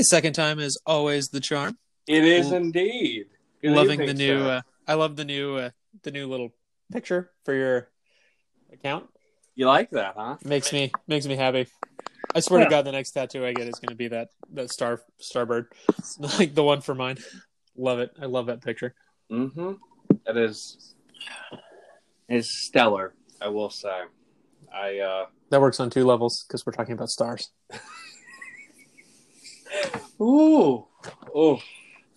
[0.00, 1.76] Hey, second time is always the charm.
[2.06, 3.26] It is indeed.
[3.60, 4.38] Good Loving the new.
[4.38, 4.50] sir.
[4.50, 5.56] Uh, I love the new.
[5.56, 5.70] Uh,
[6.04, 6.54] the new little
[6.90, 7.90] picture for your
[8.72, 9.10] account.
[9.56, 10.38] you like that, huh?
[10.42, 11.66] Makes me makes me happy.
[12.34, 12.64] I swear Yeah.
[12.64, 15.66] to God, the next tattoo I get is going to be that that star starbird,
[16.38, 17.18] like the one for mine.
[17.76, 18.10] Love it.
[18.18, 18.94] I love that picture.
[19.30, 19.72] Mm-hmm.
[20.26, 20.94] It is.
[22.26, 23.12] Is stellar.
[23.38, 24.00] I will say.
[24.74, 25.26] I uh.
[25.50, 27.50] That works on two levels because we're talking about stars.
[30.20, 30.86] Ooh.
[31.34, 31.60] Oh.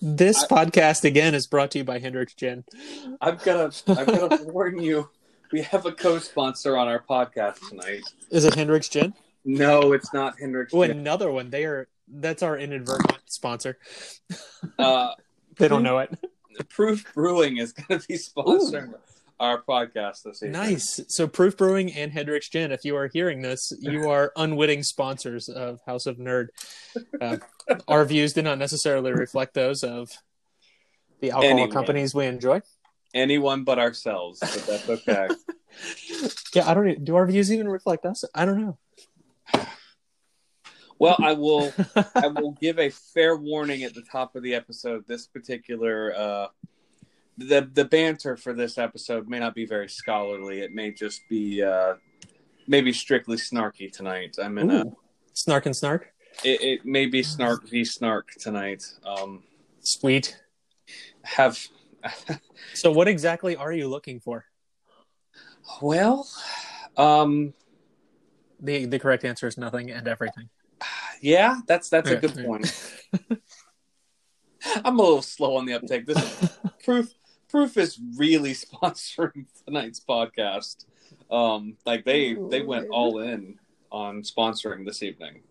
[0.01, 2.63] This I- podcast again is brought to you by Hendrick's Gin.
[3.21, 3.91] I've got to.
[3.99, 5.09] I've got to warn you.
[5.51, 8.01] We have a co-sponsor on our podcast tonight.
[8.31, 9.13] Is it Hendrick's Gin?
[9.45, 10.73] No, it's not Hendrick's.
[10.73, 10.97] Oh, Gin.
[10.97, 11.49] another one.
[11.51, 11.87] They are.
[12.07, 13.77] That's our inadvertent sponsor.
[14.77, 15.11] Uh,
[15.57, 16.09] They don't know it.
[16.69, 18.95] Proof Brewing is going to be sponsoring
[19.43, 20.53] our podcast this evening.
[20.53, 21.01] Nice.
[21.09, 25.49] So Proof Brewing and Hendrick's Gin, if you are hearing this, you are unwitting sponsors
[25.49, 26.47] of House of Nerd.
[27.19, 27.37] Uh,
[27.89, 30.09] our views do not necessarily reflect those of
[31.19, 32.61] the alcohol companies we enjoy.
[33.13, 35.27] Anyone but ourselves, but that's okay.
[36.53, 37.03] Yeah, I don't.
[37.03, 38.23] Do our views even reflect us?
[38.35, 38.77] I don't know.
[40.99, 41.73] well, I will.
[42.13, 45.03] I will give a fair warning at the top of the episode.
[45.07, 46.47] This particular uh,
[47.37, 50.59] the the banter for this episode may not be very scholarly.
[50.61, 51.95] It may just be uh,
[52.67, 54.37] maybe strictly snarky tonight.
[54.41, 54.85] I'm in a.
[55.33, 56.13] Snark and snark.
[56.43, 58.83] It, it may be snark v snark tonight.
[59.05, 59.43] Um,
[59.79, 60.39] Sweet.
[61.23, 61.59] have
[62.73, 64.45] So, what exactly are you looking for?
[65.81, 66.27] well,
[66.97, 67.53] um,
[68.59, 70.49] The the correct answer is nothing and everything.
[71.21, 72.71] yeah, that's that's a good point.
[74.85, 76.05] I'm a little slow on the uptake.
[76.05, 77.11] This proof
[77.53, 80.85] proof is really sponsoring tonight's podcast.
[81.29, 83.59] Um, like they they went all in
[83.91, 85.41] on sponsoring this evening.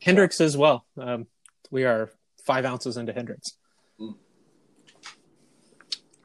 [0.00, 0.86] Hendrick's as well.
[0.96, 1.26] Um,
[1.70, 2.10] we are
[2.44, 3.54] five ounces into Hendrick's.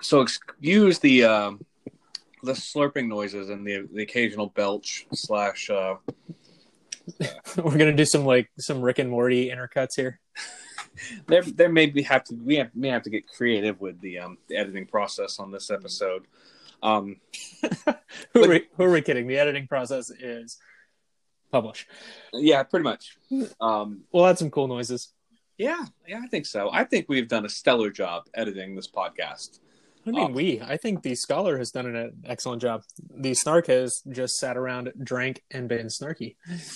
[0.02, 1.66] So excuse the um
[2.44, 5.70] the slurping noises and the the occasional belch slash.
[5.70, 5.96] Uh,
[7.58, 10.20] We're gonna do some like some Rick and Morty intercuts here.
[11.28, 14.20] there there may be have to we have, may have to get creative with the
[14.20, 16.26] um the editing process on this episode.
[16.84, 17.18] Um,
[18.34, 19.26] Who are, we, who are we kidding?
[19.28, 20.58] The editing process is
[21.52, 21.88] publish.
[22.34, 23.18] yeah, pretty much.
[23.60, 25.12] Um, We'll add some cool noises.
[25.58, 26.70] yeah, yeah, I think so.
[26.72, 29.60] I think we've done a stellar job editing this podcast.
[30.06, 30.34] I mean, Oh.
[30.34, 30.62] we.
[30.62, 32.84] I think the scholar has done an excellent job.
[33.10, 36.36] The snark has just sat around, drank, and been snarky.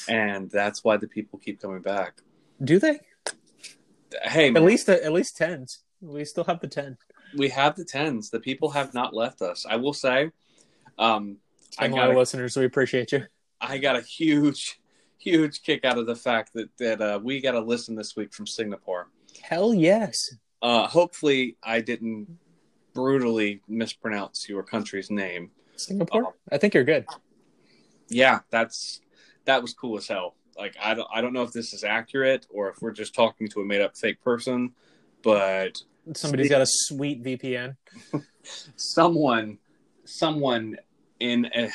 [0.09, 2.21] and that's why the people keep coming back.
[2.63, 2.99] Do they?
[4.23, 5.83] Hey, At man, least, at least tens.
[6.01, 6.97] We still have the ten.
[7.37, 8.29] we have the tens.
[8.29, 9.65] The people have not left us.
[9.69, 10.31] I will say,
[10.97, 11.37] um,
[11.77, 12.57] I got a, listeners.
[12.57, 13.25] We appreciate you.
[13.61, 14.79] I got a huge,
[15.17, 18.33] huge kick out of the fact that that uh, we got a listen this week
[18.33, 19.07] from Singapore.
[19.41, 20.35] Hell yes.
[20.61, 22.27] Uh, hopefully, I didn't
[22.93, 25.51] brutally mispronounce your country's name.
[25.75, 26.27] Singapore.
[26.27, 26.33] Oh.
[26.51, 27.05] I think you're good.
[28.09, 29.01] Yeah, that's
[29.45, 30.35] that was cool as hell.
[30.57, 33.47] Like I don't I don't know if this is accurate or if we're just talking
[33.49, 34.71] to a made up fake person,
[35.23, 35.81] but
[36.13, 37.75] Somebody's got a sweet VPN.
[38.75, 39.57] someone
[40.03, 40.77] someone
[41.19, 41.67] in uh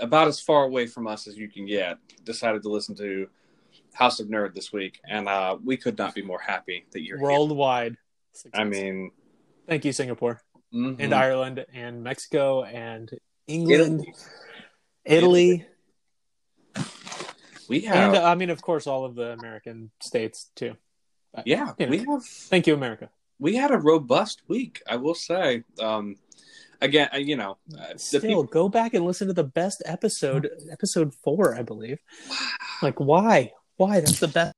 [0.00, 3.28] about as far away from us as you can get decided to listen to
[3.92, 7.18] House of Nerd this week, and uh, we could not be more happy that you're
[7.18, 7.26] here.
[7.26, 7.96] Worldwide.
[8.54, 9.10] I mean,
[9.66, 10.40] thank you, Singapore.
[10.72, 10.96] mhm.
[10.98, 13.10] and Ireland and Mexico and
[13.46, 14.06] England,
[15.04, 15.56] Italy.
[15.58, 15.66] Italy,
[17.70, 20.76] we have and uh, I mean, of course, all of the American states too.
[21.32, 21.90] But, yeah, you know.
[21.90, 23.10] we have Thank you, America.
[23.38, 24.82] we had a robust week.
[24.88, 25.62] I will say.
[25.78, 26.16] Um,
[26.80, 30.50] again, uh, you know, uh, Still, people, go back and listen to the best episode,
[30.70, 31.98] episode four, I believe.
[32.82, 33.52] Like, why?
[33.76, 34.00] Why?
[34.00, 34.54] That's the best.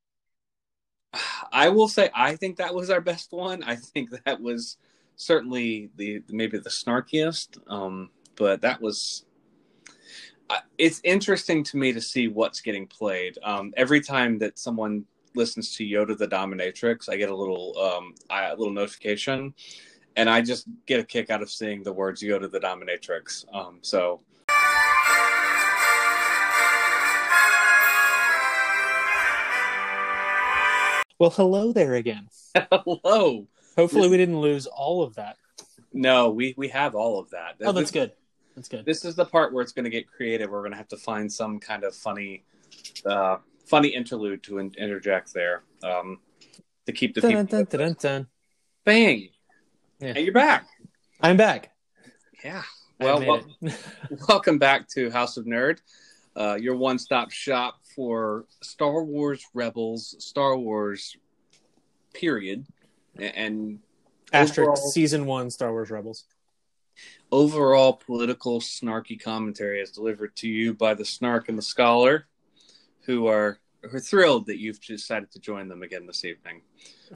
[1.53, 3.65] I will say, I think that was our best one.
[3.65, 4.76] I think that was
[5.17, 7.58] certainly the maybe the snarkiest.
[7.67, 9.25] Um, but that was.
[10.78, 13.38] It's interesting to me to see what's getting played.
[13.44, 15.04] Um, every time that someone
[15.34, 19.54] listens to Yoda the Dominatrix, I get a little um, I, a little notification,
[20.16, 23.44] and I just get a kick out of seeing the words Yoda the Dominatrix.
[23.54, 24.20] Um, so
[31.19, 32.28] Well, hello there again.
[32.72, 33.46] hello.
[33.76, 35.37] Hopefully, we didn't lose all of that.
[35.93, 37.55] No, we we have all of that.
[37.60, 38.12] Oh, that's This- good.
[38.54, 38.84] That's good.
[38.84, 40.50] This is the part where it's going to get creative.
[40.50, 42.44] We're going to have to find some kind of funny,
[43.06, 46.19] uh, funny interlude to in- interject there um,
[46.87, 47.44] to keep the Dun, people.
[47.44, 48.26] dun, dun, dun, dun.
[48.84, 49.28] Bang!
[50.00, 50.12] Yeah.
[50.14, 50.66] Hey, you're back.
[51.20, 51.70] I'm back.
[52.44, 52.62] Yeah.
[53.00, 53.20] I Well,
[53.60, 53.72] wel-
[54.28, 55.78] welcome back to House of Nerd,
[56.37, 61.16] uh, your one-stop shop for Star Wars Rebels, Star Wars
[62.12, 62.66] period.
[63.19, 63.78] And
[64.32, 66.25] Asterisk overall, season one Star Wars Rebels.
[67.31, 72.26] Overall political snarky commentary is delivered to you by the Snark and the Scholar,
[73.02, 76.62] who are who are thrilled that you've decided to join them again this evening.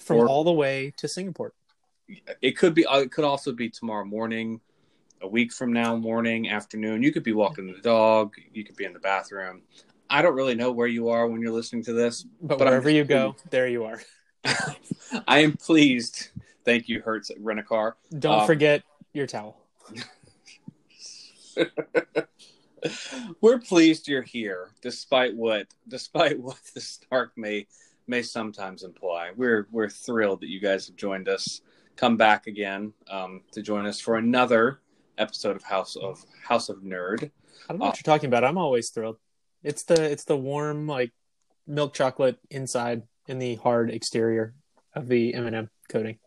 [0.01, 1.53] From Or- all the way to Singapore.
[2.43, 2.85] It could be.
[2.87, 4.61] uh, It could also be tomorrow morning,
[5.23, 7.03] a week from now, morning, afternoon.
[7.03, 8.35] You could be walking the dog.
[8.53, 9.63] You could be in the bathroom.
[10.11, 12.73] I don't really know where you are when you're listening to this, But, But I'm
[12.73, 14.01] wherever you go, there you are.
[15.29, 16.29] I am pleased.
[16.65, 17.97] Thank you, Hertz Rent a Car.
[18.17, 18.83] Don't Uh, forget
[19.13, 19.57] your towel.
[23.41, 27.67] We're pleased you're here, despite what despite what the Stark may
[28.07, 29.31] may sometimes imply.
[29.35, 31.61] We're we're thrilled that you guys have joined us.
[31.97, 34.81] Come back again um, to join us for another
[35.19, 37.25] episode of House of House of Nerd.
[37.69, 38.45] I don't know Uh, what you're talking about.
[38.45, 39.17] I'm always thrilled.
[39.63, 41.13] It's the it's the warm like
[41.67, 44.55] milk chocolate inside and the hard exterior
[44.95, 46.19] of the M&M coating.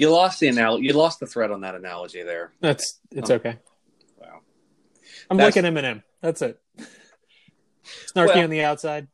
[0.00, 2.54] You lost the anal- You lost the thread on that analogy there.
[2.60, 3.34] That's it's Oh.
[3.34, 3.58] okay.
[4.16, 4.40] Wow.
[5.28, 6.02] I'm That's- like an M&M.
[6.22, 6.58] That's it.
[8.06, 9.08] Snarky Well- on the outside,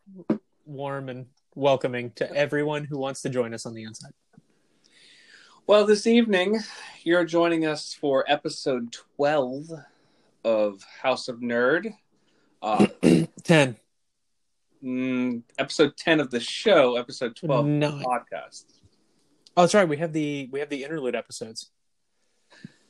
[0.64, 4.12] warm and welcoming to everyone who wants to join us on the inside.
[5.66, 6.60] Well, this evening
[7.02, 9.66] you're joining us for episode twelve
[10.44, 11.96] of House of Nerd.
[12.62, 12.86] Uh,
[13.42, 13.76] 10,
[14.84, 18.04] mm, episode 10 of the show, episode 12 of the 9.
[18.04, 18.66] podcast.
[19.56, 19.88] Oh, that's right.
[19.88, 21.70] We have the we have the interlude episodes.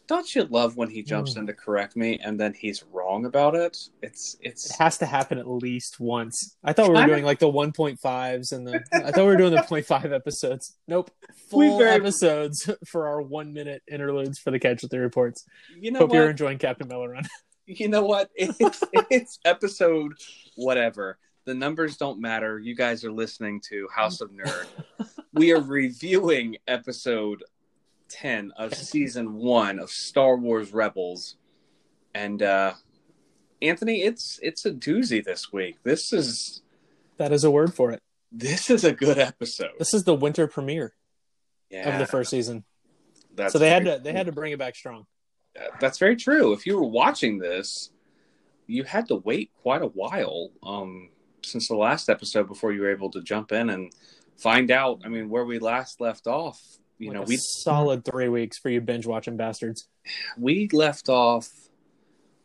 [0.09, 1.39] Don't you love when he jumps Mm.
[1.39, 3.77] in to correct me and then he's wrong about it?
[4.03, 6.57] It's it's It has to happen at least once.
[6.63, 9.55] I thought we were doing like the 1.5s and the I thought we were doing
[9.55, 10.77] the 0.5 episodes.
[10.87, 11.11] Nope.
[11.51, 15.45] Full very- episodes for our 1 minute interludes for the catch with the reports.
[15.77, 17.25] you know Hope you're enjoying Captain Miller Run.
[17.67, 18.31] You know what?
[18.37, 18.81] It's
[19.11, 20.13] it's episode
[20.55, 21.19] whatever.
[21.47, 22.59] The numbers don't matter.
[22.59, 24.67] You guys are listening to House of Nerd.
[25.33, 27.45] we are reviewing episode
[28.09, 31.37] 10 of season 1 of Star Wars Rebels.
[32.15, 32.75] And uh
[33.63, 35.77] Anthony, it's it's a doozy this week.
[35.85, 36.63] This is
[37.17, 38.03] That is a word for it.
[38.33, 39.71] this is a good episode.
[39.79, 40.95] This is the winter premiere
[41.71, 42.65] Yeah, of the first season.
[43.35, 45.07] that's so they had to they had to bring it back strong.
[45.57, 46.53] Uh, That's very true.
[46.53, 47.91] If you were watching this,
[48.67, 51.09] you had to wait quite a while um,
[51.47, 53.93] since the last episode before you were able to jump in and
[54.37, 55.01] find out.
[55.05, 56.61] I mean, where we last left off.
[56.99, 59.89] You Like know, we solid three weeks for you binge watching bastards.
[60.39, 61.51] we left off.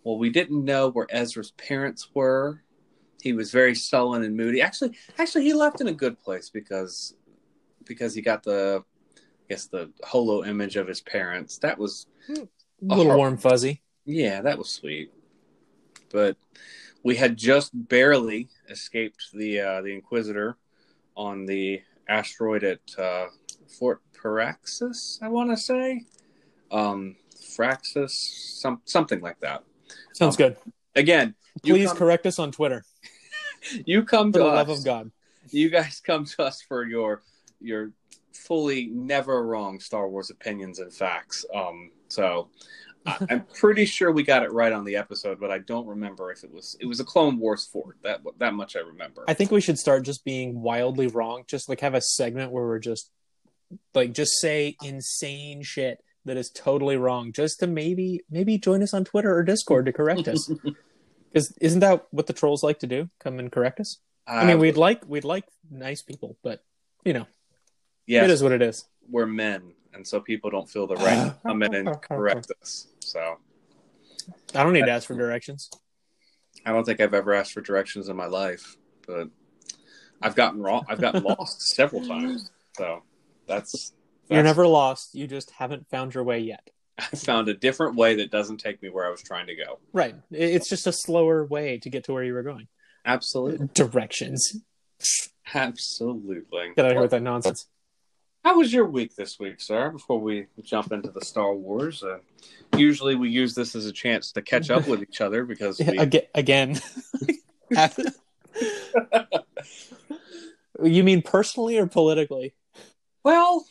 [0.04, 2.64] Well, we didn't know where Ezra's parents were.
[3.22, 4.62] He was very sullen and moody.
[4.62, 7.14] Actually, actually, he left in a good place because
[7.86, 8.84] because he got the,
[9.18, 11.58] I guess the holo image of his parents.
[11.60, 13.82] That was A little Uh, warm fuzzy.
[14.06, 15.12] Yeah, that was sweet.
[16.12, 16.36] But
[17.04, 20.58] we had just barely escaped the uh, the Inquisitor
[21.16, 23.28] on the asteroid at uh,
[23.80, 26.04] Fort Paraxis, I want to say,
[26.72, 29.64] um, Fraxis, some something like that.
[30.14, 30.58] Sounds um, good.
[30.96, 32.84] Again, Please come, correct us on Twitter
[33.86, 34.56] you come for to the us.
[34.56, 35.12] love of God.
[35.50, 37.22] You guys come to us for your
[37.60, 37.92] your
[38.34, 41.46] fully never wrong Star Wars opinions and facts.
[41.54, 42.50] Um, so
[43.06, 46.32] I- I'm pretty sure we got it right on the episode, but I don't remember
[46.32, 47.98] if it was it was a Clone Wars fort.
[48.04, 49.24] That that much I remember.
[49.28, 51.44] I think we should start just being wildly wrong.
[51.48, 53.10] Just like have a segment where we're just
[53.96, 58.94] like just say insane shit that is totally wrong, just to maybe maybe join us
[58.94, 60.52] on Twitter or Discord to correct us.
[61.34, 63.10] Because isn't that what the trolls like to do?
[63.22, 64.00] Come and correct us.
[64.28, 66.62] I mean, Uh, we'd like we'd like nice people, but
[67.06, 67.26] you know,
[68.06, 68.84] yes, it is what it is.
[69.10, 72.88] we're men, and so people don't feel the right to come in and correct us.
[73.00, 73.38] So
[74.56, 75.70] I don't need to ask for directions.
[76.66, 79.30] I don't think I've ever asked for directions in my life, but
[80.22, 80.86] I've gotten wrong.
[80.88, 82.52] I've gotten lost several times.
[82.78, 83.04] So
[83.48, 83.94] that's,
[84.30, 85.16] You're never lost.
[85.16, 86.70] You just haven't found your way yet.
[87.00, 89.80] I found a different way that doesn't take me where I was trying to go.
[89.94, 90.16] Right.
[90.30, 92.68] It's just a slower way to get to where you were going.
[93.06, 93.70] Absolutely.
[93.74, 94.58] Directions.
[95.54, 96.74] Absolutely.
[96.76, 97.68] Get out of here with that nonsense.
[98.44, 99.92] How was your week this week, sir?
[99.92, 102.18] Before we jump into the Star Wars, uh,
[102.76, 105.98] usually we use this as a chance to catch up with each other because we,
[105.98, 106.24] Again.
[106.36, 106.80] again.
[110.84, 112.54] you mean personally or politically?
[113.24, 113.66] well,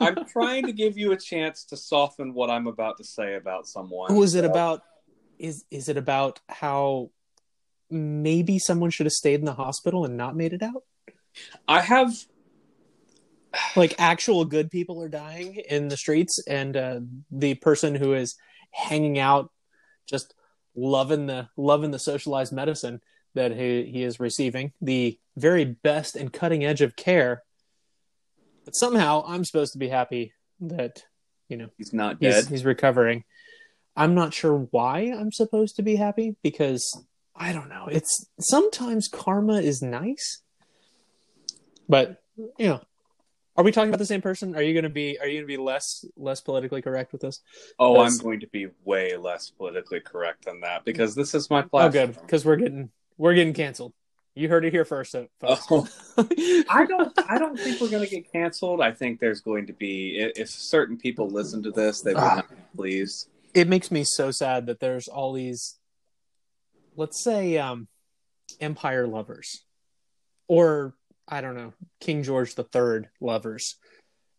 [0.00, 3.66] I'm trying to give you a chance to soften what I'm about to say about
[3.66, 4.12] someone.
[4.12, 4.82] Who is it about?
[5.38, 7.10] Is is it about how
[7.90, 10.84] maybe someone should have stayed in the hospital and not made it out?
[11.66, 12.14] I have
[13.74, 18.36] Like actual good people are dying in the streets, and uh, the person who is
[18.70, 19.50] hanging out,
[20.08, 20.34] just
[20.76, 23.00] loving the loving the socialized medicine
[23.34, 27.42] that he, he is receiving, the very best and cutting edge of care,
[28.64, 31.04] But somehow I'm supposed to be happy that
[31.48, 32.46] you know He's not he's dead.
[32.46, 33.24] he's recovering.
[33.96, 36.88] I'm not sure why I'm supposed to be happy because
[37.34, 37.86] I don't know.
[37.90, 40.42] It's sometimes karma is nice,
[41.88, 42.22] but
[42.58, 42.80] you know,
[43.56, 44.54] are we talking about the same person?
[44.54, 47.20] Are you going to be are you going to be less less politically correct with
[47.22, 47.40] this?
[47.78, 51.64] oh, I'm going to be way less politically correct than that because this is my
[51.72, 53.92] Oh, good because we're getting we're getting canceled.
[54.36, 55.66] You heard it here first, so, folks.
[55.70, 55.88] Oh,
[56.70, 57.12] I don't.
[57.28, 58.80] I don't think we're going to get canceled.
[58.80, 62.36] I think there's going to be if certain people listen to this, they will Ah.
[62.36, 63.28] not be pleased.
[63.52, 65.78] it makes me so sad that there's all these
[66.96, 67.88] let's say um
[68.60, 69.64] empire lovers
[70.46, 70.94] or
[71.30, 73.76] i don't know king george the third lovers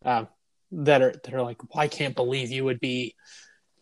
[0.04, 0.28] um
[0.70, 3.14] that are that are like well, i can't believe you would be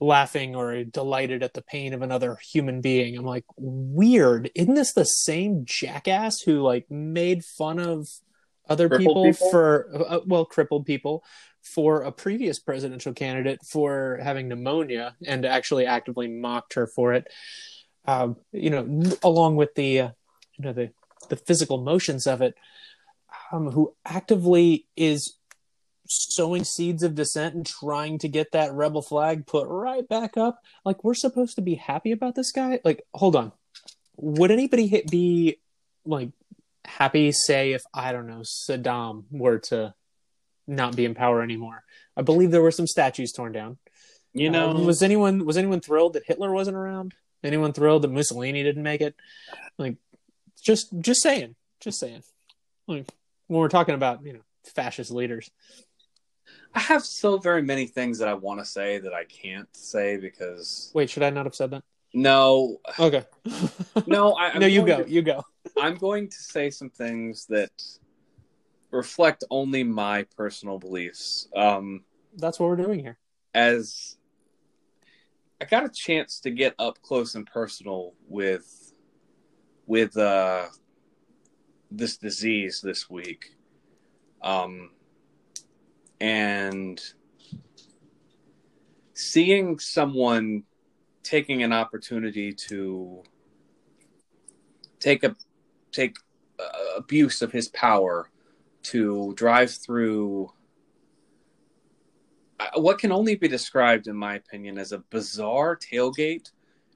[0.00, 4.94] laughing or delighted at the pain of another human being i'm like weird isn't this
[4.94, 8.06] the same jackass who like made fun of
[8.70, 9.50] other people, people?
[9.50, 11.24] for uh, well crippled people
[11.62, 17.26] for a previous presidential candidate for having pneumonia and actually actively mocked her for it.
[18.06, 20.10] Um, you know, along with the uh,
[20.56, 20.90] you know the
[21.28, 22.54] the physical motions of it,
[23.52, 25.36] um, who actively is
[26.06, 30.60] sowing seeds of dissent and trying to get that rebel flag put right back up.
[30.84, 32.80] Like we're supposed to be happy about this guy.
[32.84, 33.52] Like, hold on,
[34.16, 35.60] would anybody be
[36.04, 36.30] like
[36.84, 37.32] happy?
[37.32, 39.94] Say if I don't know Saddam were to
[40.66, 41.84] not be in power anymore.
[42.16, 43.78] I believe there were some statues torn down.
[44.32, 47.14] You know, Uh, was anyone was anyone thrilled that Hitler wasn't around?
[47.42, 49.14] Anyone thrilled that Mussolini didn't make it?
[49.78, 49.96] Like,
[50.62, 52.22] just just saying, just saying.
[52.86, 53.06] Like
[53.50, 55.50] when we're talking about you know fascist leaders.
[56.72, 60.16] I have so very many things that I want to say that I can't say
[60.18, 61.82] because Wait, should I not have said that?
[62.14, 63.24] no, Okay.
[64.06, 64.34] no.
[64.34, 65.02] I, I'm no, you go.
[65.02, 65.42] to- You go.
[65.76, 67.70] I'm going to say some things that
[68.92, 71.48] reflect only my personal beliefs.
[71.56, 72.04] Um,
[72.36, 73.18] That's what we're doing here.
[73.52, 74.16] as
[75.60, 78.92] I got a chance to get up close and personal with
[79.86, 80.66] with uh,
[81.90, 83.56] this disease this week,
[84.42, 84.90] um,
[86.20, 87.00] and
[89.14, 90.62] seeing someone
[91.22, 93.22] taking an opportunity to
[94.98, 95.36] take a
[95.92, 96.16] take
[96.58, 98.30] uh, abuse of his power
[98.82, 100.52] to drive through
[102.60, 106.50] uh, what can only be described, in my opinion, as a bizarre tailgate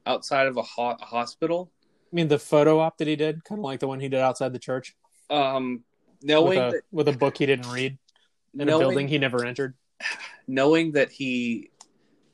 [0.06, 1.70] outside of a, a hospital.
[2.14, 4.21] I mean, the photo op that he did, kind of like the one he did
[4.21, 4.94] outside the church,
[5.30, 5.83] Um,
[6.21, 7.99] with knowing a, that, with a book he didn't read
[8.54, 9.75] in a building he never entered.
[10.47, 11.71] knowing that he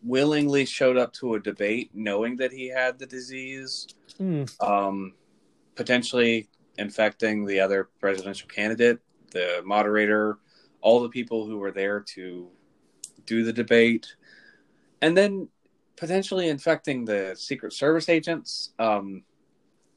[0.02, 3.86] willingly showed up to a debate, knowing that he had the disease,
[4.18, 4.44] Hmm.
[4.60, 5.14] um,
[5.76, 8.98] potentially infecting the other presidential candidate,
[9.30, 10.40] the moderator,
[10.82, 12.50] all the people who were there to
[13.24, 14.14] do the debate,
[15.00, 15.48] and then
[15.96, 18.74] potentially infecting the Secret Service agents.
[18.78, 19.24] Um,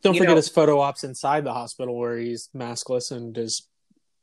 [0.03, 3.67] Don't forget know- his photo ops inside the hospital where he's maskless and is,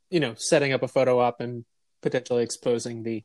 [0.09, 1.65] you know, setting up a photo op and
[2.01, 3.23] potentially exposing the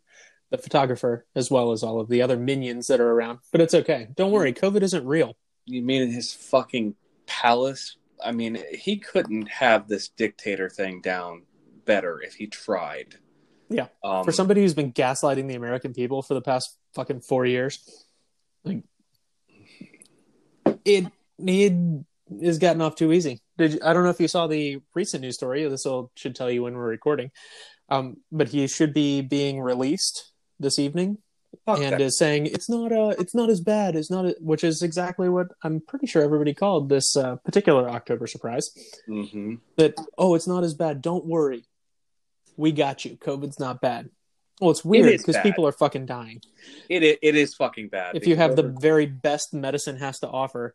[0.50, 3.40] the photographer as well as all of the other minions that are around.
[3.50, 4.08] But it's okay.
[4.14, 5.36] Don't worry, COVID isn't real.
[5.64, 6.94] you mean in his fucking
[7.26, 7.96] palace?
[8.24, 11.42] I mean, he couldn't have this dictator thing down
[11.84, 13.16] better if he tried.
[13.68, 13.88] Yeah.
[14.04, 17.80] Um, For somebody who's been gaslighting the American people for the past fucking four years,
[18.64, 18.84] like
[20.84, 21.06] it
[21.38, 21.72] it
[22.42, 23.40] has gotten off too easy.
[23.58, 25.66] Did you, I don't know if you saw the recent news story.
[25.68, 27.30] This will should tell you when we're recording.
[27.88, 31.18] Um, but he should be being released this evening
[31.64, 32.00] fuck and that.
[32.00, 35.46] is saying it's not uh it's not as bad it's not which is exactly what
[35.62, 38.70] i'm pretty sure everybody called this uh, particular october surprise
[39.08, 39.60] Mhm.
[39.76, 41.64] that oh it's not as bad don't worry
[42.58, 44.10] we got you covid's not bad
[44.60, 45.42] well it's weird because bad.
[45.44, 46.40] people are fucking dying
[46.90, 48.16] It, it is fucking bad.
[48.16, 50.74] if you have the very best medicine has to offer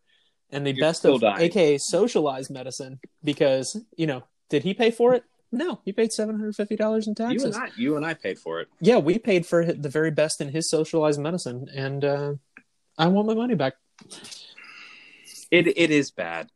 [0.51, 1.41] and the You're best of dying.
[1.43, 7.07] aka socialized medicine because you know did he pay for it no he paid $750
[7.07, 8.67] in you taxes and I, you and I paid for it.
[8.79, 12.33] yeah, we paid for the very best in his socialized medicine, and uh,
[12.97, 13.73] I want my money back.
[15.49, 16.49] It it is bad.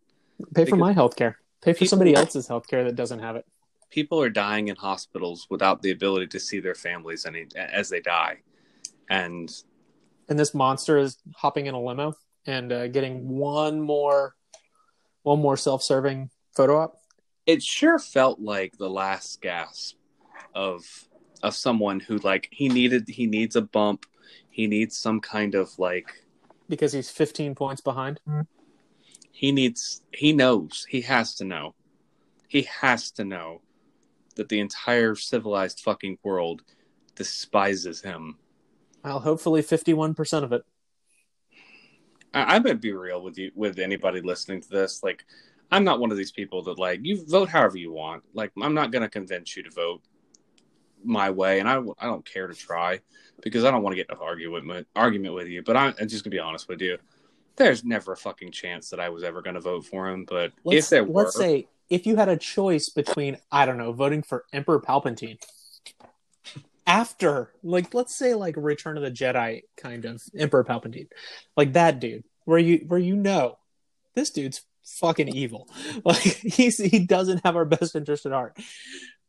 [0.53, 1.37] Pay for my health care.
[1.61, 3.45] Pay for people- somebody else's health care that doesn't have it.
[3.91, 8.01] People are dying in hospitals without the ability to see their families any, as they
[8.01, 8.39] die,
[9.09, 9.49] and
[10.27, 12.13] And this monster is hopping in a limo
[12.45, 14.35] and uh, getting one more,
[15.23, 17.01] one more self-serving photo op.
[17.45, 19.97] it sure felt like the last gasp
[20.53, 20.83] of
[21.43, 24.05] of someone who like he needed he needs a bump
[24.49, 26.23] he needs some kind of like
[26.69, 28.19] because he's 15 points behind.
[29.31, 31.75] he needs he knows he has to know
[32.47, 33.61] he has to know
[34.35, 36.61] that the entire civilized fucking world
[37.15, 38.37] despises him.
[39.03, 40.63] Well, hopefully 51% of it.
[42.35, 45.01] I, I'm gonna be real with you, with anybody listening to this.
[45.01, 45.25] Like,
[45.71, 48.23] I'm not one of these people that like you vote however you want.
[48.33, 50.01] Like, I'm not gonna convince you to vote
[51.03, 52.99] my way, and I, I don't care to try
[53.41, 55.63] because I don't want to get an argument with, argument with you.
[55.63, 56.97] But I'm, I'm just gonna be honest with you.
[57.55, 60.25] There's never a fucking chance that I was ever gonna vote for him.
[60.25, 63.77] But Let's, if there were, let's say if you had a choice between, I don't
[63.77, 65.39] know, voting for Emperor Palpatine
[66.87, 71.07] after, like, let's say, like Return of the Jedi kind of Emperor Palpatine,
[71.57, 73.57] like that dude, where you where you know
[74.15, 74.61] this dude's
[74.99, 75.67] fucking evil,
[76.05, 78.57] like he's he doesn't have our best interest at heart,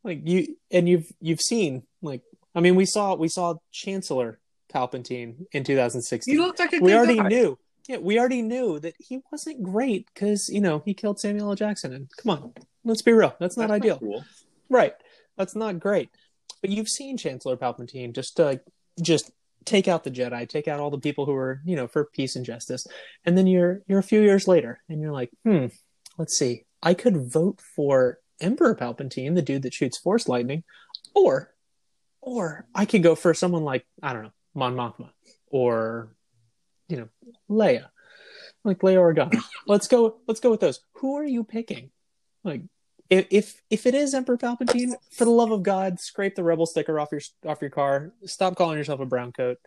[0.05, 2.23] like you and you've you've seen like
[2.55, 4.39] I mean we saw we saw Chancellor
[4.73, 7.29] Palpatine in 2016 he looked like a we already guy.
[7.29, 7.59] knew.
[7.89, 11.55] Yeah, we already knew that he wasn't great because you know he killed Samuel L.
[11.55, 11.93] Jackson.
[11.93, 12.53] And come on,
[12.85, 14.25] let's be real, that's not That's ideal, cool.
[14.69, 14.93] right?
[15.39, 16.11] That's not great.
[16.67, 18.57] But you've seen Chancellor Palpatine just uh,
[19.01, 19.31] just
[19.65, 22.35] take out the Jedi, take out all the people who are you know for peace
[22.35, 22.89] and justice,
[23.25, 25.67] and then you're you're a few years later, and you're like, hmm,
[26.19, 30.65] let's see, I could vote for Emperor Palpatine, the dude that shoots Force lightning,
[31.15, 31.55] or
[32.21, 35.11] or I could go for someone like I don't know Mon Mothma
[35.47, 36.17] or
[36.89, 37.09] you know
[37.49, 37.91] Leia,
[38.65, 39.41] like Leia Organa.
[39.69, 40.17] let's go.
[40.27, 40.81] Let's go with those.
[40.95, 41.93] Who are you picking?
[42.43, 42.63] Like,
[43.11, 46.67] if if if it is Emperor Palpatine, for the love of God, scrape the rebel
[46.67, 48.13] sticker off your off your car.
[48.25, 49.59] Stop calling yourself a brown coat.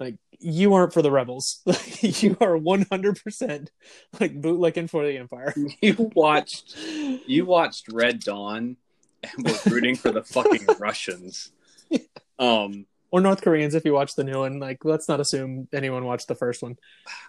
[0.00, 1.60] Like you aren't for the rebels.
[1.66, 3.70] Like you are one hundred percent
[4.20, 5.54] like bootlicking for the Empire.
[5.82, 8.76] You watched you watched Red Dawn
[9.22, 11.50] and was rooting for the fucking Russians.
[12.38, 14.60] Um, Or North Koreans if you watch the new one.
[14.60, 16.76] Like let's not assume anyone watched the first one.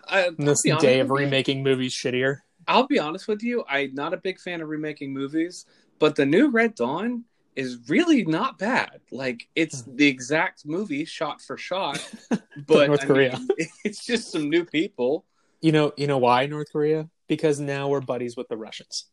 [0.08, 2.38] I, In this day of remaking movies shittier.
[2.70, 5.66] I'll be honest with you, I'm not a big fan of remaking movies,
[5.98, 9.02] but the new Red Dawn is really not bad.
[9.12, 9.96] Like it's hmm.
[9.96, 12.00] the exact movie shot for shot,
[12.68, 13.38] but North I Korea.
[13.38, 15.26] mean, it's just some new people.
[15.62, 17.10] You know, you know why North Korea?
[17.28, 19.06] Because now we're buddies with the Russians.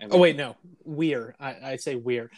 [0.00, 1.34] And Oh wait, no, we're.
[1.40, 2.30] I, I say we're.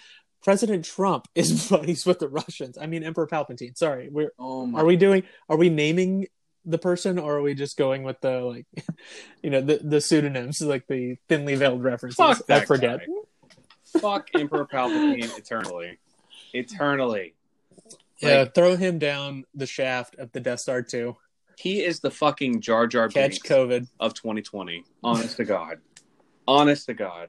[0.43, 2.79] President Trump is buddies with the Russians.
[2.79, 3.77] I mean, Emperor Palpatine.
[3.77, 4.33] Sorry, we're.
[4.39, 5.25] oh my Are we doing?
[5.49, 6.27] Are we naming
[6.69, 8.67] the person, or are we just going with the like,
[9.43, 12.17] you know, the the pseudonyms, like the thinly veiled references?
[12.17, 13.01] Fuck I forget.
[13.01, 14.01] guy.
[14.01, 15.99] Fuck Emperor Palpatine eternally.
[16.53, 17.35] Eternally.
[18.21, 21.17] Yeah, Like, throw him down the shaft of the Death Star two.
[21.57, 23.89] he is the fucking Jar Jar Catch Binks COVID.
[24.01, 24.85] of 2020.
[25.03, 25.79] Honest to God.
[26.47, 27.29] Honest to God.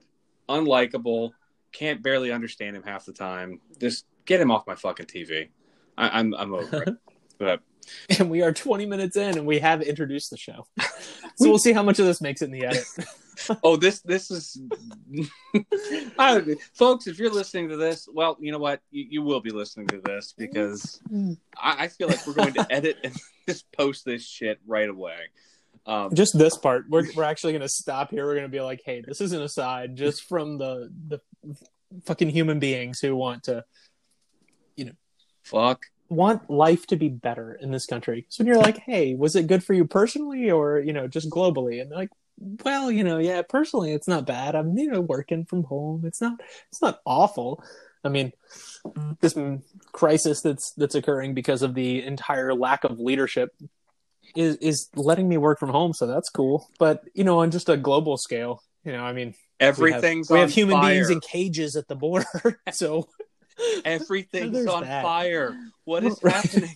[0.49, 1.31] Unlikable.
[1.71, 3.59] Can't barely understand him half the time.
[3.79, 5.49] Just get him off my fucking TV.
[5.97, 6.95] I, I'm I'm over it.
[7.37, 7.61] But
[8.19, 10.65] And we are 20 minutes in, and we have introduced the show.
[10.79, 12.85] so we'll see how much of this makes it in the edit.
[13.63, 14.59] oh, this this is,
[16.17, 17.07] I, folks.
[17.07, 20.01] If you're listening to this, well, you know what, you, you will be listening to
[20.01, 20.99] this because
[21.55, 23.15] I, I feel like we're going to edit and
[23.47, 25.17] just post this shit right away.
[25.85, 28.59] Um, just this part we're, we're actually going to stop here we're going to be
[28.59, 31.19] like hey this is an aside just from the the
[32.05, 33.63] fucking human beings who want to
[34.75, 34.91] you know
[35.43, 35.85] fuck.
[36.09, 38.25] Want life to be better in this country.
[38.29, 41.29] So when you're like hey was it good for you personally or you know just
[41.29, 41.81] globally?
[41.81, 42.09] And they're like
[42.63, 44.55] well you know yeah personally it's not bad.
[44.55, 46.03] I'm you know working from home.
[46.05, 46.39] It's not
[46.71, 47.63] it's not awful.
[48.03, 48.31] I mean
[49.19, 49.37] this
[49.91, 53.53] crisis that's that's occurring because of the entire lack of leadership
[54.35, 55.93] is is letting me work from home.
[55.93, 56.69] So that's cool.
[56.79, 60.47] But you know on just a global scale you know i mean Everything's we have,
[60.47, 60.93] we have human fire.
[60.93, 62.25] beings in cages at the border.
[62.71, 63.09] So
[63.85, 65.03] Everything's There's on that.
[65.03, 65.55] fire.
[65.85, 66.35] What is Right.
[66.35, 66.75] happening?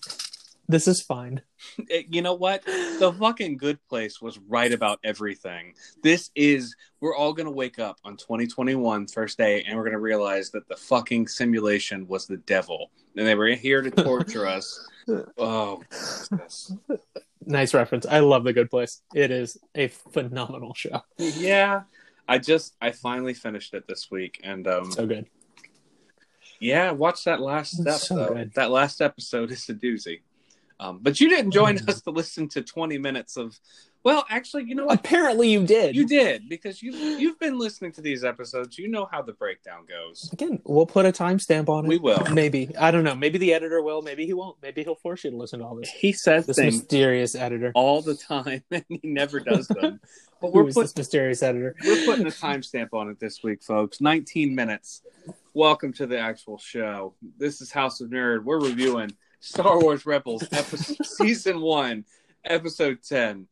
[0.69, 1.41] this is fine
[1.89, 2.63] It- you know what?
[2.65, 5.73] The fucking good place was right about everything.
[6.01, 10.51] This is we're all gonna wake up on 2021 first day, and we're gonna realize
[10.51, 14.87] that the fucking simulation was the devil, and they were here to torture us.
[15.37, 16.71] Oh, Jesus.
[17.45, 21.81] nice reference i love the good place it is a phenomenal show yeah.
[22.25, 25.25] I just I finally finished it this week, and um, so good
[26.63, 27.95] yeah, watch that last step.
[27.99, 28.45] So.
[28.55, 30.21] That last episode is a doozy.
[30.79, 31.87] Um, but you didn't join Mm.
[31.89, 33.57] us to listen to 20 minutes of.
[34.03, 34.99] Well, actually, you know what?
[34.99, 38.77] apparently you did You did because you you've been listening to these episodes.
[38.77, 40.29] You know how the breakdown goes.
[40.33, 42.21] again we'll put a timestamp on it We will.
[42.33, 45.31] maybe i don't know maybe the editor will maybe he won't maybe he'll force you
[45.31, 48.99] to listen to all this He says this mysterious editor all the time, and he
[49.03, 50.01] never does them.
[50.41, 53.63] But we're is put, this mysterious editor we're putting a timestamp on it this week,
[53.63, 54.01] folks.
[54.01, 55.01] 19 minutes.
[55.55, 57.13] Welcome to the actual show.
[57.37, 58.43] This is House of Nerd.
[58.43, 62.05] We're reviewing Star Wars Rebels, episode, season one,
[62.43, 63.47] episode 10,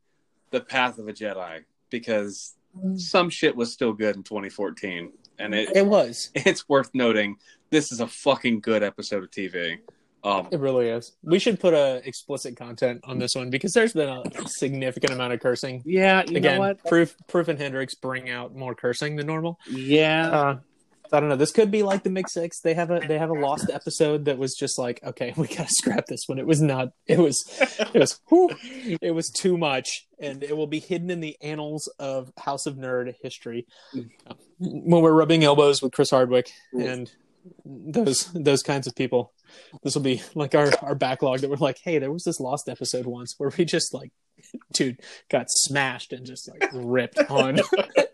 [0.50, 2.56] The Path of a Jedi, because
[2.96, 6.32] some shit was still good in 2014, and it, It was.
[6.34, 7.36] it's worth noting.
[7.70, 9.78] This is a fucking good episode of TV.
[10.24, 11.14] Um, It really is.
[11.24, 15.34] We should put a explicit content on this one because there's been a significant amount
[15.34, 15.84] of cursing.
[15.86, 16.84] yeah, you Again, know what?
[16.86, 19.60] proof proof and Hendrick's bring out more cursing than normal.
[19.70, 20.58] Yeah, Uh,
[21.14, 21.36] I don't know.
[21.36, 22.62] This could be like the Mix Six.
[22.62, 25.70] They have a they have a lost episode that was just like, okay, we gotta
[25.70, 26.40] scrap this one.
[26.40, 26.90] It was not.
[27.08, 27.44] It was.
[27.94, 28.20] It was.
[28.30, 28.50] whew,
[29.02, 32.76] it was too much, and it will be hidden in the annals of House of
[32.76, 33.66] Nerd history
[34.60, 37.12] when we're rubbing elbows with Chris Hardwick and
[37.66, 39.34] those those kinds of people.
[39.84, 42.70] This will be like our our backlog that we're like, hey, there was this lost
[42.70, 44.12] episode once where we just like,
[44.74, 47.60] dude, got smashed and just like ripped on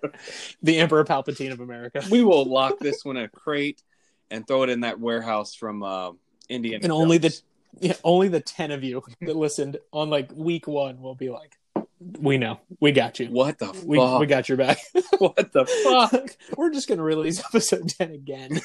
[0.61, 2.03] the Emperor Palpatine of America.
[2.09, 3.83] we will lock this one in a crate
[4.29, 6.11] and throw it in that warehouse from uh,
[6.49, 6.81] Indiana.
[6.83, 7.39] And only the
[7.79, 11.57] yeah, only the ten of you that listened on like week one will be like,
[11.99, 14.19] we know, we got you, what the we fuck?
[14.19, 14.77] we got your back.
[15.17, 16.35] what the fuck?
[16.57, 18.61] We're just gonna release episode ten again.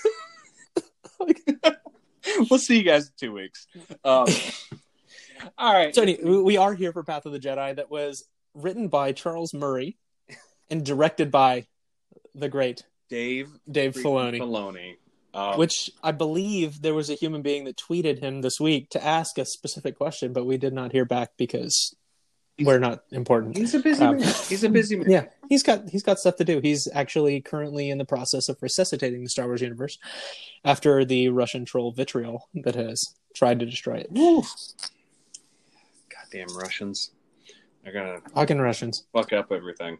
[2.50, 3.66] we'll see you guys in two weeks.
[4.04, 4.26] Um,
[5.59, 5.94] all right.
[5.94, 8.24] So anyway, we are here for Path of the Jedi that was
[8.55, 9.96] written by Charles Murray
[10.70, 11.66] and directed by
[12.35, 14.38] the great Dave Dave Filoni.
[14.38, 14.94] Filoni.
[15.35, 19.02] Um, Which I believe there was a human being that tweeted him this week to
[19.02, 21.94] ask a specific question, but we did not hear back because
[22.61, 23.57] we're not important.
[23.57, 24.35] he's a busy Um, man.
[24.48, 25.11] He's a busy man.
[25.11, 26.61] Yeah, he's got he's got stuff to do.
[26.61, 29.96] He's actually currently in the process of resuscitating the Star Wars universe
[30.66, 33.02] after the Russian troll vitriol that has
[33.35, 34.11] tried to destroy it.
[36.33, 37.11] Goddamn Russians.
[37.85, 39.05] They're gonna Fucking Russians.
[39.12, 39.99] fuck up everything.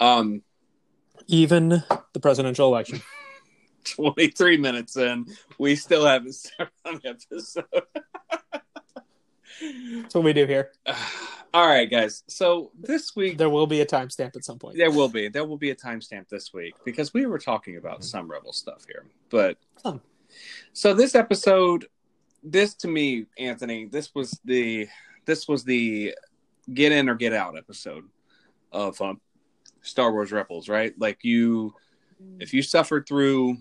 [0.00, 0.42] Um,
[1.26, 3.00] Even the presidential election.
[3.84, 5.26] 23 minutes in,
[5.58, 7.64] we still haven't started on the episode.
[10.02, 10.70] That's what we do here.
[11.54, 12.22] All right, guys.
[12.28, 14.76] So this week There will be a timestamp at some point.
[14.76, 18.04] there will be there will be a timestamp this week because we were talking about
[18.04, 19.06] some rebel stuff here.
[19.30, 20.02] But Some.
[20.74, 21.86] so this episode,
[22.44, 24.88] this to me, Anthony, this was the
[25.28, 26.14] this was the
[26.72, 28.04] get in or get out episode
[28.72, 29.20] of um,
[29.82, 30.92] Star Wars Rebels, right?
[30.98, 31.74] Like you,
[32.40, 33.58] if you suffered through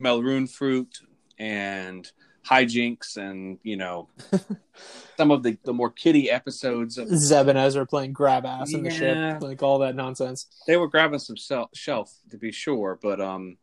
[0.00, 1.00] Meiloorun fruit
[1.38, 2.10] and
[2.46, 4.08] hijinks and you know
[5.18, 8.82] some of the the more kiddie episodes of Zeb and Ezra playing grab ass in
[8.82, 10.46] the ship, like all that nonsense.
[10.66, 13.58] they were grabbing some sel- shelf to be sure but um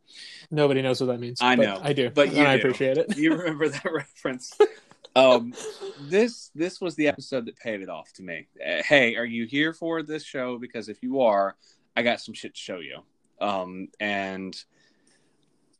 [0.50, 1.40] Nobody knows what that means.
[1.42, 2.60] I but know, I do, but you and I do.
[2.60, 3.16] appreciate it.
[3.16, 4.56] you remember that reference
[5.16, 5.52] um
[6.02, 8.46] this this was the episode that paid it off to me.
[8.64, 10.58] Uh, hey are you here for this show?
[10.58, 11.56] Because if you are
[11.96, 13.00] i got some shit to show you.
[13.40, 14.56] Um and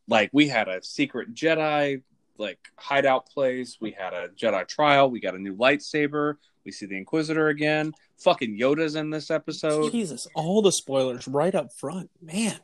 [0.08, 2.02] like we had a secret jedi
[2.38, 3.78] like hideout place.
[3.80, 5.10] We had a jedi trial.
[5.10, 6.36] We got a new lightsaber.
[6.64, 7.92] We see the inquisitor again.
[8.18, 9.90] Fucking yoda's in this episode.
[9.90, 12.58] Jesus, all the spoilers right up front, man.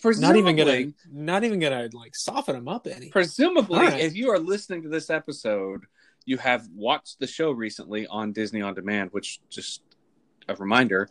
[0.00, 3.08] Presumably, Not even gonna, not even gonna like soften them up any.
[3.08, 4.00] Presumably, right.
[4.00, 5.84] if you are listening to this episode,
[6.26, 9.82] you have watched the show recently on Disney On Demand, which just
[10.48, 11.08] a reminder.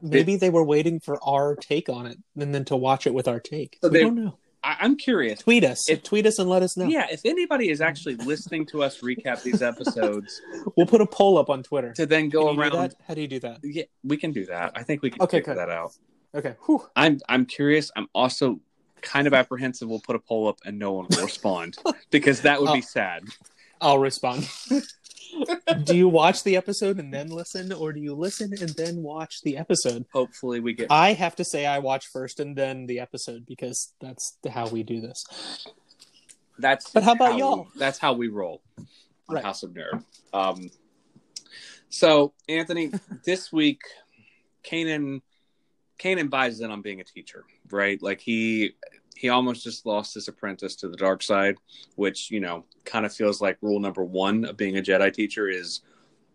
[0.00, 3.28] Maybe they were waiting for our take on it and then to watch it with
[3.28, 3.78] our take.
[3.82, 4.38] So we they- don't know.
[4.64, 5.40] I, I'm curious.
[5.40, 5.88] Tweet us.
[5.90, 6.86] If- tweet us and let us know.
[6.86, 10.40] Yeah, if anybody is actually listening to us recap these episodes
[10.76, 11.92] We'll put a poll up on Twitter.
[11.94, 12.94] to then go around, that?
[13.08, 13.58] How do you do that?
[13.64, 14.70] yeah, we can do that.
[14.76, 15.92] I think we can Okay, figure that out.
[16.34, 16.54] Okay.
[16.66, 16.86] Whew.
[16.94, 17.90] I'm I'm curious.
[17.96, 18.60] I'm also
[19.00, 19.88] kind of apprehensive.
[19.88, 21.76] We'll put a poll up and no one will respond
[22.10, 22.74] because that would Oh.
[22.74, 23.24] be sad.
[23.82, 24.48] I'll respond.
[25.84, 29.42] do you watch the episode and then listen, or do you listen and then watch
[29.42, 30.06] the episode?
[30.12, 33.92] Hopefully, we get I have to say I watch first and then the episode because
[34.00, 35.24] that's how we do this.
[36.58, 37.66] That's But how about we- y'all?
[37.76, 38.86] that's how we roll on
[39.36, 39.44] Right.
[39.44, 40.04] House of Nerd.
[40.32, 40.70] Um,
[41.88, 42.92] so Anthony,
[43.24, 43.80] this week,
[44.64, 45.22] Kanan,
[45.98, 48.00] Kanan buys in on being a teacher, right?
[48.02, 48.72] Like he
[49.22, 51.56] he almost just lost his apprentice to the dark side,
[51.94, 55.48] which you know kind of feels like rule number one of being a Jedi teacher
[55.48, 55.82] is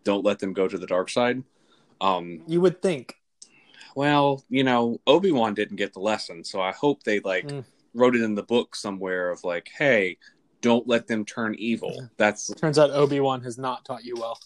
[0.04, 1.42] don't let them go to the dark side.
[2.00, 3.16] Um, You would think.
[3.94, 7.64] well, you know, Obi Wan didn't get the lesson, so I hope they like Mm.
[7.92, 10.16] wrote it in the book somewhere of like, hey,
[10.62, 12.08] don't let them turn evil.
[12.16, 14.40] That's Turns out Obi Wan has not taught you well.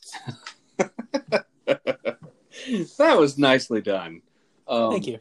[2.98, 4.22] that was nicely done.
[4.66, 5.20] Um, Thank you.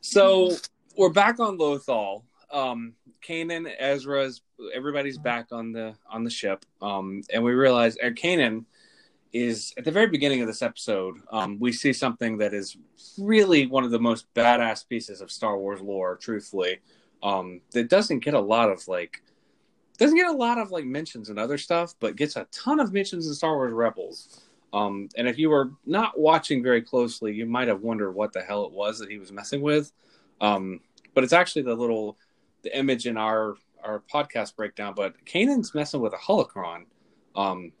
[0.00, 0.56] So
[0.96, 2.22] we're back on Lothal.
[2.50, 2.94] Um,
[3.26, 4.42] Kanan, Ezra's,
[4.74, 8.64] everybody's back on the on the ship, um, and we realize uh, Kanan
[9.32, 11.16] is at the very beginning of this episode.
[11.32, 12.76] Um, we see something that is
[13.18, 16.16] really one of the most badass pieces of Star Wars lore.
[16.16, 16.80] Truthfully,
[17.22, 19.22] um, that doesn't get a lot of like
[19.98, 22.92] doesn't get a lot of like mentions and other stuff, but gets a ton of
[22.92, 24.42] mentions in Star Wars Rebels.
[24.72, 28.42] Um, and if you were not watching very closely, you might have wondered what the
[28.42, 29.92] hell it was that he was messing with.
[30.40, 30.80] Um,
[31.14, 32.18] but it's actually the little
[32.62, 36.84] the image in our our podcast breakdown, but Kanan's messing with a holocron,
[37.36, 37.72] um,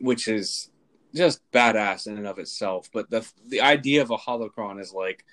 [0.00, 0.70] which is
[1.14, 2.88] just badass in and of itself.
[2.92, 5.24] But the the idea of a holocron is like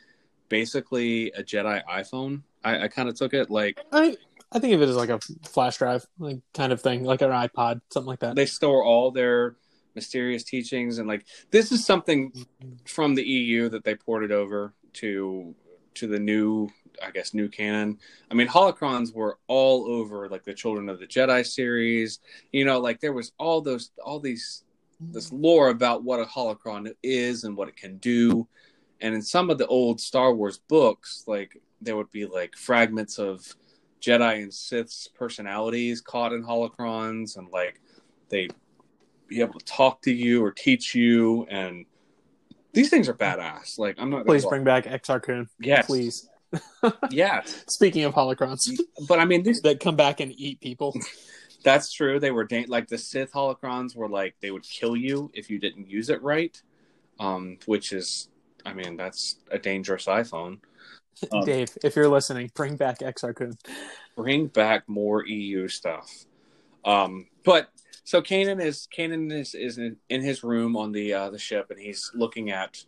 [0.49, 2.41] basically a Jedi iPhone.
[2.63, 4.17] I, I kind of took it like I
[4.51, 7.29] I think of it as like a flash drive, like kind of thing, like an
[7.31, 8.35] iPod, something like that.
[8.35, 9.55] they store all their
[9.95, 12.33] mysterious teachings and like this is something
[12.85, 15.55] from the EU that they ported over to
[15.95, 16.69] to the new
[17.03, 17.99] I guess new canon.
[18.31, 22.19] I mean holocrons were all over like the Children of the Jedi series.
[22.51, 24.63] You know, like there was all those all these
[24.99, 28.47] this lore about what a holocron is and what it can do.
[29.01, 33.19] And in some of the old Star Wars books, like there would be like fragments
[33.19, 33.45] of
[34.01, 37.81] Jedi and Sith's personalities caught in holocrons, and like
[38.29, 38.47] they
[39.27, 41.45] be able to talk to you or teach you.
[41.49, 41.85] And
[42.75, 43.79] these things are badass.
[43.79, 44.17] Like I'm not.
[44.17, 45.47] gonna Please bring back Exar Kun.
[45.59, 45.87] Yes.
[45.87, 46.29] Please.
[47.09, 48.69] Yeah, Speaking of holocrons
[49.09, 50.95] but I mean, these that come back and eat people.
[51.63, 52.19] That's true.
[52.19, 55.59] They were da- like the Sith holocrons were like they would kill you if you
[55.59, 56.61] didn't use it right,
[57.19, 58.29] um, which is,
[58.65, 60.59] I mean, that's a dangerous iPhone.
[61.31, 63.57] Um, Dave, if you're listening, bring back Exar Kun.
[64.15, 66.09] Bring back more EU stuff.
[66.85, 67.69] Um, but
[68.05, 71.71] so Kanan is Kanan is is in, in his room on the uh, the ship,
[71.71, 72.85] and he's looking at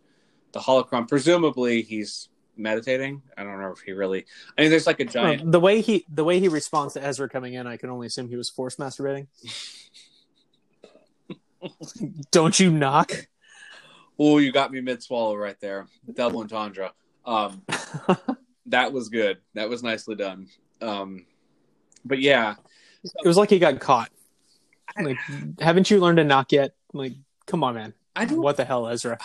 [0.52, 1.08] the holocron.
[1.08, 3.20] Presumably, he's meditating.
[3.36, 4.24] I don't know if he really.
[4.56, 5.50] I mean, there's like a giant.
[5.50, 8.28] the way he the way he responds to Ezra coming in, I can only assume
[8.28, 9.26] he was force masturbating.
[12.30, 13.26] Don't you knock?
[14.20, 15.88] Oh, you got me mid swallow right there.
[16.14, 16.92] Double entendre.
[17.24, 17.62] Um,
[18.66, 19.38] that was good.
[19.54, 20.46] That was nicely done.
[20.80, 21.26] Um,
[22.04, 22.54] but yeah,
[23.02, 24.10] It was like he got caught.
[25.00, 25.18] Like,
[25.60, 26.74] haven't you learned to knock yet?
[26.92, 27.12] Like,
[27.46, 27.94] come on, man.
[28.16, 28.42] I don't.
[28.42, 29.18] What the hell, Ezra?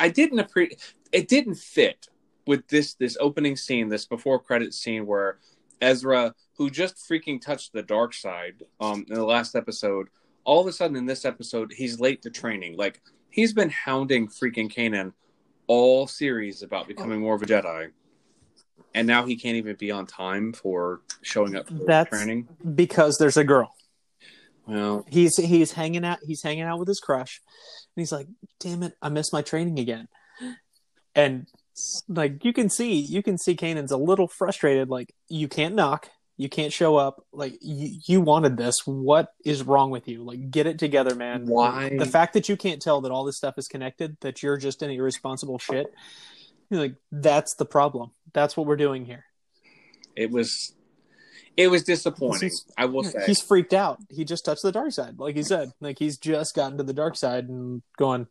[0.00, 0.94] I didn't appreciate.
[1.12, 2.08] It didn't fit
[2.46, 5.38] with this this opening scene, this before credit scene where
[5.80, 10.08] Ezra, who just freaking touched the dark side, um, in the last episode,
[10.44, 12.76] all of a sudden in this episode, he's late to training.
[12.76, 15.12] Like he's been hounding freaking Kanan
[15.66, 17.90] all series about becoming more of a Jedi.
[18.94, 22.48] And now he can't even be on time for showing up for That's- training.
[22.74, 23.74] Because there's a girl.
[24.66, 26.18] Well, He's he's hanging out.
[26.24, 27.40] He's hanging out with his crush,
[27.96, 28.28] and he's like,
[28.60, 30.08] "Damn it, I missed my training again."
[31.14, 31.46] And
[32.08, 34.88] like you can see, you can see Kanan's a little frustrated.
[34.88, 37.24] Like you can't knock, you can't show up.
[37.32, 38.76] Like you, you wanted this.
[38.86, 40.22] What is wrong with you?
[40.22, 41.46] Like get it together, man.
[41.46, 41.96] Why?
[41.98, 44.82] The fact that you can't tell that all this stuff is connected, that you're just
[44.82, 45.92] an irresponsible shit.
[46.70, 48.12] Like that's the problem.
[48.32, 49.24] That's what we're doing here.
[50.16, 50.74] it was
[51.56, 52.50] it was disappointing.
[52.76, 53.24] I will say.
[53.26, 53.98] He's freaked out.
[54.08, 55.72] He just touched the dark side, like he said.
[55.80, 58.26] Like he's just gotten to the dark side and going,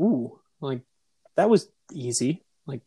[0.00, 0.82] "Ooh, like
[1.36, 2.82] that was easy." Like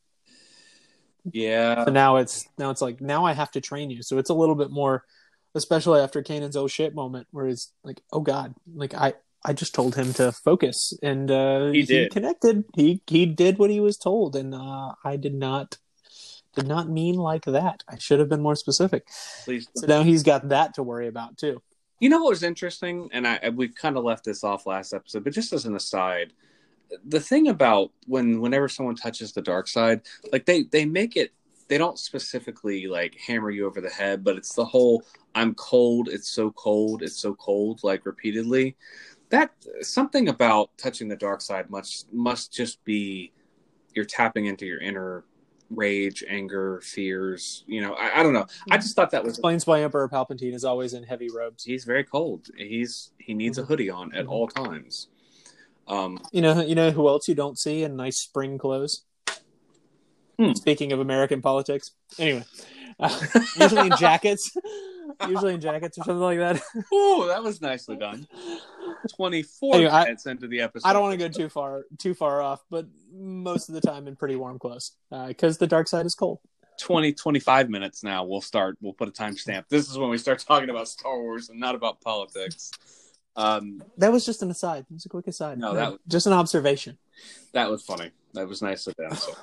[1.31, 1.86] yeah.
[1.86, 4.03] so now it's now it's like now I have to train you.
[4.03, 5.05] So it's a little bit more,
[5.55, 9.73] especially after Kanan's oh shit moment, where he's like, "Oh God, like I." I just
[9.73, 12.12] told him to focus, and uh, He did.
[12.12, 12.63] connected.
[12.75, 15.79] He he did what he was told, and uh, I did not
[16.53, 17.83] did not mean like that.
[17.87, 19.07] I should have been more specific.
[19.45, 21.61] Please So now he's got that to worry about too.
[21.99, 25.23] You know what was interesting, and I we kind of left this off last episode,
[25.23, 26.33] but just as an aside,
[27.05, 31.31] the thing about when whenever someone touches the dark side, like they they make it,
[31.67, 35.03] they don't specifically like hammer you over the head, but it's the whole
[35.35, 38.75] "I'm cold, it's so cold, it's so cold" like repeatedly.
[39.29, 43.31] That something about touching the dark side must must just be
[43.93, 45.23] you're tapping into your inner
[45.73, 47.63] rage, anger, fears.
[47.67, 48.45] You know, I, I don't know.
[48.69, 51.63] I just thought that was explains why Emperor Palpatine is always in heavy robes.
[51.63, 52.47] he's very cold.
[52.57, 55.07] He's he needs a hoodie on at all times.
[55.88, 59.03] Um, You know, you know who else you don't see in nice spring clothes.
[60.38, 60.53] Hmm.
[60.53, 62.45] Speaking of American politics, anyway,
[62.99, 63.19] uh,
[63.60, 64.55] usually in jackets,
[65.27, 66.62] usually in jackets or something like that.
[66.91, 68.27] oh, that was nicely done.
[69.15, 70.87] Twenty four Anyway, I- into the episode.
[70.87, 74.07] I don't want to go too far too far off, but most of the time
[74.07, 74.91] in pretty warm clothes
[75.27, 76.39] because the dark side is cold.
[76.79, 78.23] 20, 25 minutes now.
[78.23, 78.77] We'll start.
[78.81, 79.65] We'll put a timestamp.
[79.69, 82.71] This is when we start talking about Star Wars and not about politics.
[83.35, 84.85] Um, That was just an aside.
[84.89, 85.59] It was a quick aside.
[85.59, 86.97] No, that- just an observation.
[87.53, 88.09] that was funny.
[88.33, 89.15] That was nicely done.
[89.15, 89.35] So,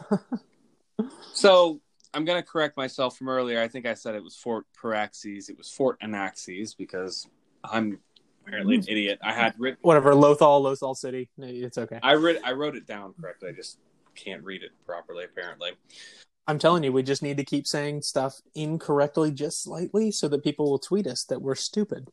[1.33, 1.81] so
[2.15, 3.61] I'm going to correct myself from earlier.
[3.61, 5.49] I think I said it was Fort Paraxes.
[5.49, 7.27] It was Fort Anaxes because
[7.65, 8.01] I'm
[8.49, 8.91] apparently an hmm.
[8.91, 9.19] idiot.
[9.23, 9.79] I had written.
[9.83, 11.29] Whatever, Lothal, Lothal City.
[11.39, 12.01] It's okay.
[12.03, 12.41] I read.
[12.45, 13.51] I wrote it down correctly.
[13.51, 13.79] I just
[14.15, 15.25] can't read it properly.
[15.25, 15.73] Apparently.
[16.47, 20.43] I'm telling you, we just need to keep saying stuff incorrectly just slightly so that
[20.43, 22.11] people will tweet us that we're stupid.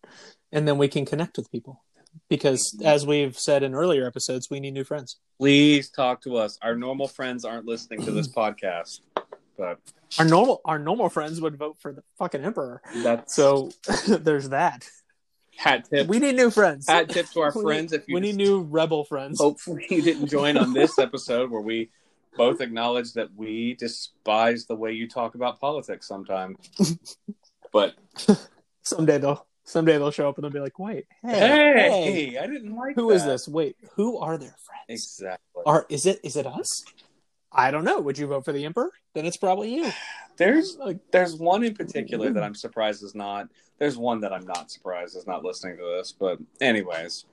[0.52, 1.82] And then we can connect with people.
[2.28, 2.86] Because mm-hmm.
[2.86, 5.18] as we've said in earlier episodes, we need new friends.
[5.40, 6.58] Please talk to us.
[6.62, 9.00] Our normal friends aren't listening to this podcast.
[9.58, 9.80] But
[10.20, 12.82] Our normal our normal friends would vote for the fucking emperor.
[13.04, 13.72] that's So
[14.08, 14.86] there's that.
[15.58, 16.08] Hat tip.
[16.08, 16.88] We need new friends.
[16.88, 17.92] hat tip to our We friends.
[17.92, 19.40] need- If you we need new rebel friends.
[19.40, 21.90] hopefully you didn't join on this episode where we
[22.38, 26.58] both acknowledge that we despise the way you talk about politics sometimes.
[27.74, 27.96] But
[28.84, 32.48] Someday they'll someday they'll show up and they'll be like, wait, hey, hey, hey, I
[32.48, 33.30] didn't like who is that.
[33.32, 33.48] this?
[33.50, 34.86] Wait, who are their friends?
[34.88, 35.64] Exactly.
[35.66, 36.86] Are is it is it us?
[37.52, 38.00] I don't know.
[38.00, 38.92] Would you vote for the emperor?
[39.14, 39.92] Then it's probably you.
[40.38, 42.36] There's Like, there's one in particular mm-hmm.
[42.36, 43.48] that I'm surprised is not.
[43.78, 46.12] There's one that I'm not surprised is not listening to this.
[46.12, 47.26] But anyways,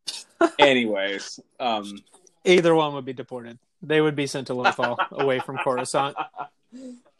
[0.58, 1.98] anyways, um,
[2.44, 3.58] either one would be deported.
[3.82, 6.16] They would be sent to Lothal away from Coruscant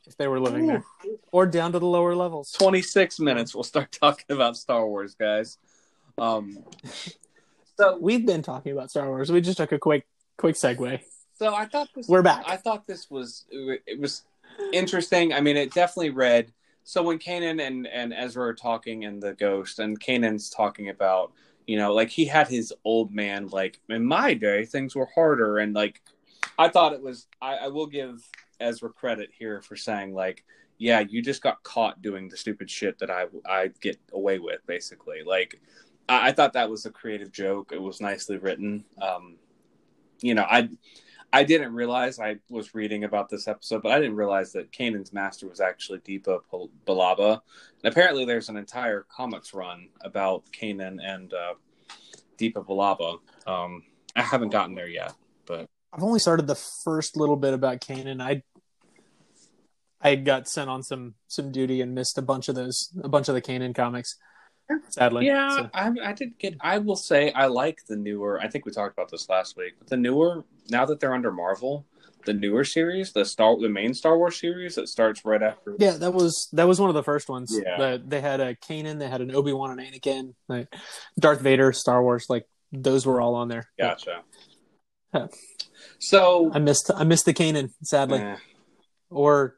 [0.06, 0.84] if they were living there,
[1.32, 2.52] or down to the lower levels.
[2.52, 3.54] 26 minutes.
[3.54, 5.58] We'll start talking about Star Wars, guys.
[6.18, 6.58] Um,
[7.78, 9.32] so We've been talking about Star Wars.
[9.32, 11.00] We just took a quick quick segue.
[11.38, 12.08] So I thought this.
[12.08, 12.44] We're back.
[12.46, 14.22] I thought this was it was
[14.72, 15.32] interesting.
[15.32, 16.52] I mean, it definitely read.
[16.90, 21.30] So when Kanan and and Ezra are talking in the Ghost, and Kanan's talking about,
[21.68, 23.46] you know, like he had his old man.
[23.46, 26.02] Like in my day, things were harder, and like
[26.58, 27.28] I thought it was.
[27.40, 30.42] I, I will give Ezra credit here for saying like,
[30.78, 34.66] yeah, you just got caught doing the stupid shit that I I get away with,
[34.66, 35.22] basically.
[35.24, 35.60] Like
[36.08, 37.70] I, I thought that was a creative joke.
[37.72, 38.84] It was nicely written.
[39.00, 39.36] Um,
[40.22, 40.68] you know, I
[41.32, 45.12] I didn't realize I was reading about this episode, but I didn't realize that Kanan's
[45.12, 46.40] master was actually Depa
[46.86, 47.40] Billaba.
[47.82, 51.54] And apparently, there's an entire comics run about Kanan and uh,
[52.36, 53.18] Depa Billaba.
[53.46, 53.84] Um,
[54.16, 55.14] I haven't gotten there yet,
[55.46, 58.20] but I've only started the first little bit about Kanan.
[58.20, 58.42] I
[60.00, 63.28] I got sent on some some duty and missed a bunch of those a bunch
[63.28, 64.16] of the Kanan comics.
[64.90, 66.54] Sadly, yeah, So- I, I did get.
[66.60, 68.40] I will say I like the newer.
[68.40, 69.74] I think we talked about this last week.
[69.78, 71.86] But the newer now that they're under Marvel,
[72.26, 75.74] the newer series, the Star, the main Star Wars series that starts right after.
[75.78, 77.58] yeah, that was that was one of the first ones.
[77.64, 77.78] Yeah.
[77.78, 80.68] The- they had a Kanan, they had an Obi Wan and Anakin, like
[81.18, 83.68] Darth Vader, Star Wars, like those were all on there.
[83.78, 84.22] Gotcha.
[85.12, 85.28] Huh.
[85.98, 88.36] So I missed I missed the Kanan, sadly, eh,
[89.10, 89.56] or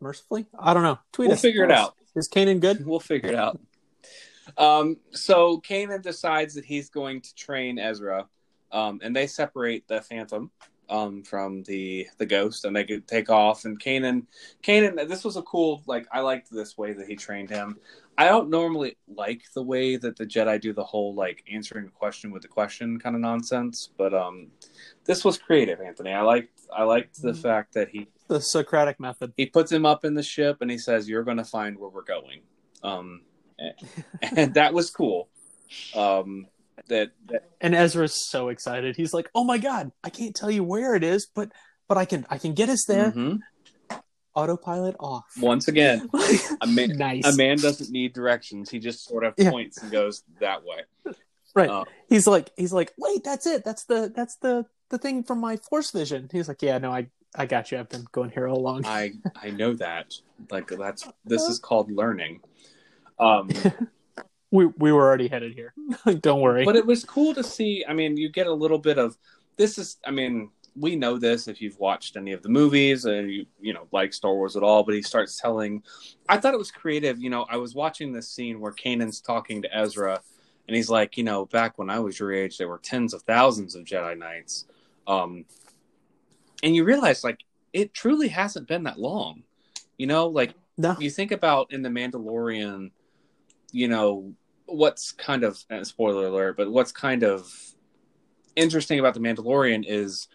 [0.00, 0.46] mercifully.
[0.58, 0.98] I don't know.
[1.12, 1.42] Tweet we'll us.
[1.42, 1.94] figure it out.
[2.16, 2.86] Is Kanan good?
[2.86, 3.60] We'll figure it out.
[4.56, 8.28] Um, so Kanan decides that he's going to train Ezra,
[8.72, 10.50] um, and they separate the Phantom
[10.90, 13.64] um, from the the Ghost, and they could take off.
[13.64, 14.26] And Kanan,
[14.62, 15.82] Kanan, this was a cool.
[15.86, 17.78] Like I liked this way that he trained him.
[18.16, 21.90] I don't normally like the way that the Jedi do the whole like answering a
[21.90, 24.48] question with a question kind of nonsense, but um,
[25.04, 26.12] this was creative, Anthony.
[26.12, 27.42] I liked I liked the Mhm.
[27.42, 29.32] fact that he The Socratic method.
[29.36, 31.90] he puts him up in the ship and he says you're going to find where
[31.90, 32.40] we're going
[32.82, 33.20] um
[34.36, 35.28] and that was cool
[35.94, 36.46] um
[36.88, 38.96] that, that And Ezra's so excited.
[38.96, 41.50] He's like, "Oh my god, I can't tell you where it is, but
[41.88, 43.12] but I can I can get us there.
[43.12, 43.40] Mhm.
[44.34, 46.08] Autopilot off." once again
[46.60, 47.24] a man nice.
[47.24, 49.50] a man doesn't need directions he just sort of Yeah.
[49.50, 50.80] points and goes that way
[51.54, 51.70] right.
[51.70, 53.64] uh, he's like he's like, "Wait, that's it.
[53.64, 57.06] That's the that's the the thing from my force vision." He's like, "Yeah, no, I
[57.36, 57.78] I got you.
[57.78, 60.12] I've been going here all along." i i know that
[60.50, 62.40] like that's this is called learning
[63.20, 63.48] um
[64.54, 65.74] we we were already headed here.
[66.20, 66.64] Don't worry.
[66.64, 67.84] but it was cool to see.
[67.88, 69.18] I mean, you get a little bit of
[69.56, 69.96] this is.
[70.06, 73.74] I mean, we know this if you've watched any of the movies and you you
[73.74, 74.84] know like Star Wars at all.
[74.84, 75.82] But he starts telling.
[76.28, 77.18] I thought it was creative.
[77.18, 80.20] You know, I was watching this scene where Kanan's talking to Ezra,
[80.68, 83.22] and he's like, you know, back when I was your age, there were tens of
[83.22, 84.66] thousands of Jedi Knights,
[85.08, 85.46] um,
[86.62, 87.40] and you realize like
[87.72, 89.42] it truly hasn't been that long.
[89.98, 90.94] You know, like no.
[91.00, 92.92] you think about in the Mandalorian,
[93.72, 94.32] you know,
[94.66, 97.52] what's kind of uh, spoiler alert, but what's kind of
[98.56, 100.28] interesting about the Mandalorian is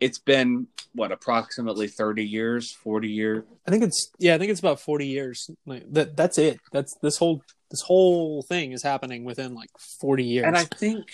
[0.00, 3.44] it's been what approximately 30 years, 40 years.
[3.66, 5.50] I think it's yeah, I think it's about 40 years.
[5.64, 6.60] Like that that's it.
[6.72, 10.46] That's this whole this whole thing is happening within like 40 years.
[10.46, 11.06] And I think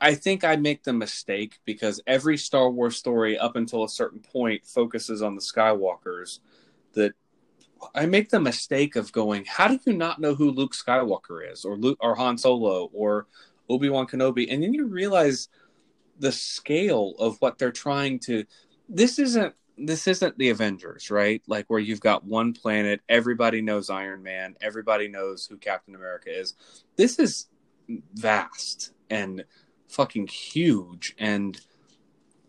[0.00, 4.20] I think I make the mistake because every Star Wars story up until a certain
[4.20, 6.38] point focuses on the Skywalkers
[6.94, 7.12] that
[7.94, 11.64] I make the mistake of going, how do you not know who Luke Skywalker is
[11.64, 13.26] or Luke or Han Solo or
[13.68, 14.52] Obi-Wan Kenobi?
[14.52, 15.48] And then you realize
[16.18, 18.44] the scale of what they're trying to
[18.88, 21.42] this isn't this isn't the Avengers, right?
[21.46, 26.28] Like where you've got one planet, everybody knows Iron Man, everybody knows who Captain America
[26.38, 26.54] is.
[26.96, 27.46] This is
[28.14, 29.44] vast and
[29.88, 31.60] fucking huge and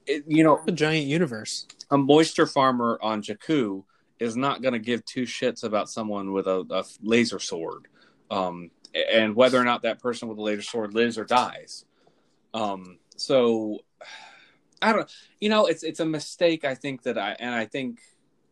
[0.05, 1.65] it, you know a giant universe.
[1.89, 3.83] a moisture farmer on Jakku
[4.21, 7.87] is not going to give two shits about someone with a, a laser sword,
[8.29, 11.85] um, and whether or not that person with a laser sword lives or dies.
[12.53, 13.79] Um, so
[14.79, 16.63] I don't, you know, it's it's a mistake.
[16.63, 17.99] I think that I and I think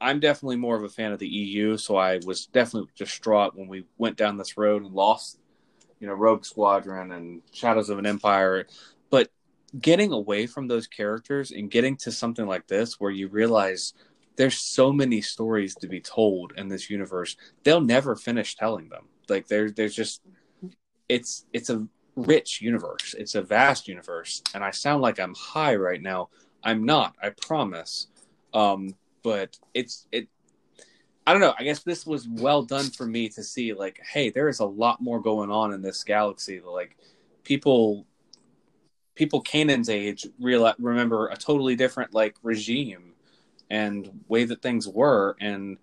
[0.01, 3.67] I'm definitely more of a fan of the EU, so I was definitely distraught when
[3.67, 5.37] we went down this road and lost,
[5.99, 8.65] you know, Rogue Squadron and Shadows of an Empire.
[9.11, 9.29] But
[9.79, 13.93] getting away from those characters and getting to something like this where you realize
[14.39, 17.35] there's so many stories to be told in this universe,
[17.65, 19.03] they'll never finish telling them.
[19.27, 20.21] Like there's there's just
[21.09, 21.85] it's it's a
[22.15, 23.13] rich universe.
[23.19, 26.29] It's a vast universe, and I sound like I'm high right now.
[26.63, 27.17] I'm not.
[27.21, 28.07] I promise.
[28.53, 30.29] Um, but it's it.
[31.27, 31.53] I don't know.
[31.59, 33.73] I guess this was well done for me to see.
[33.73, 36.61] Like, hey, there is a lot more going on in this galaxy.
[36.61, 36.95] Like,
[37.43, 38.05] people,
[39.15, 43.08] people Kanan's age real remember a totally different like regime
[43.69, 45.77] and way that things were, and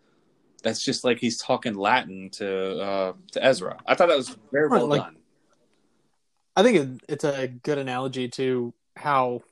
[0.63, 3.79] that's just like he's talking Latin to uh, to Ezra.
[3.87, 5.17] I thought that was very well like, done.
[6.57, 9.43] I think it, it's a good analogy to how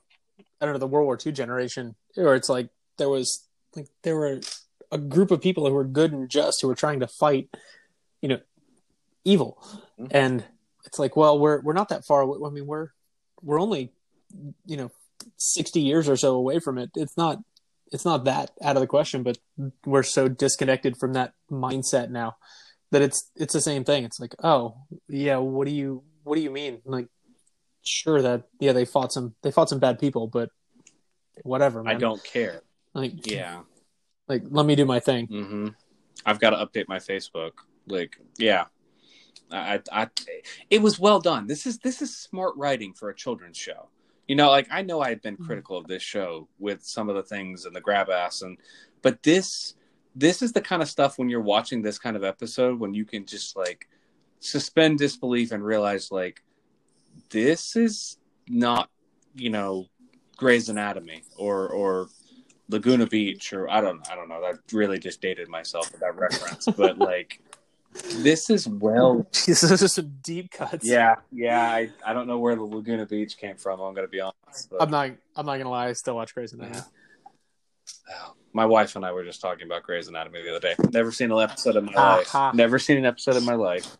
[0.59, 4.15] I don't know the World War II generation, where it's like there was like there
[4.15, 4.41] were
[4.91, 7.49] a group of people who were good and just who were trying to fight,
[8.21, 8.39] you know,
[9.23, 9.57] evil,
[9.99, 10.07] mm-hmm.
[10.11, 10.43] and
[10.85, 12.21] it's like, well, we're we're not that far.
[12.21, 12.39] Away.
[12.45, 12.89] I mean, we're
[13.41, 13.91] we're only,
[14.65, 14.91] you know,
[15.37, 16.91] sixty years or so away from it.
[16.95, 17.39] It's not
[17.91, 19.37] it's not that out of the question, but
[19.85, 22.37] we're so disconnected from that mindset now
[22.91, 24.03] that it's it's the same thing.
[24.03, 24.75] It's like, oh
[25.07, 26.81] yeah, what do you what do you mean?
[26.85, 27.07] Like,
[27.83, 30.49] sure that yeah they fought some they fought some bad people, but
[31.43, 31.83] whatever.
[31.83, 31.95] Man.
[31.95, 32.61] I don't care.
[32.93, 33.61] Like yeah,
[34.27, 35.27] like let me do my thing.
[35.27, 35.67] Mm-hmm.
[36.25, 37.51] I've got to update my Facebook.
[37.87, 38.65] Like yeah,
[39.51, 40.07] I, I,
[40.69, 41.47] it was well done.
[41.47, 43.89] This is this is smart writing for a children's show.
[44.27, 45.45] You know, like I know I've been mm-hmm.
[45.45, 48.57] critical of this show with some of the things and the grab ass and,
[49.01, 49.75] but this
[50.15, 53.05] this is the kind of stuff when you're watching this kind of episode when you
[53.05, 53.87] can just like
[54.39, 56.41] suspend disbelief and realize like
[57.29, 58.17] this is
[58.47, 58.89] not
[59.35, 59.87] you know
[60.37, 62.07] Grey's Anatomy or or
[62.69, 66.15] Laguna Beach or I don't I don't know that really just dated myself with that
[66.17, 67.41] reference but like
[68.17, 72.55] this is well this is some deep cuts yeah yeah I, I don't know where
[72.55, 74.81] the Laguna Beach came from I'm gonna be honest but...
[74.81, 76.81] I'm not I'm not gonna lie I still watch Grey's Anatomy
[78.09, 78.15] yeah.
[78.53, 81.31] my wife and I were just talking about Grey's Anatomy the other day never seen
[81.31, 83.97] an episode of my life never seen an episode of my life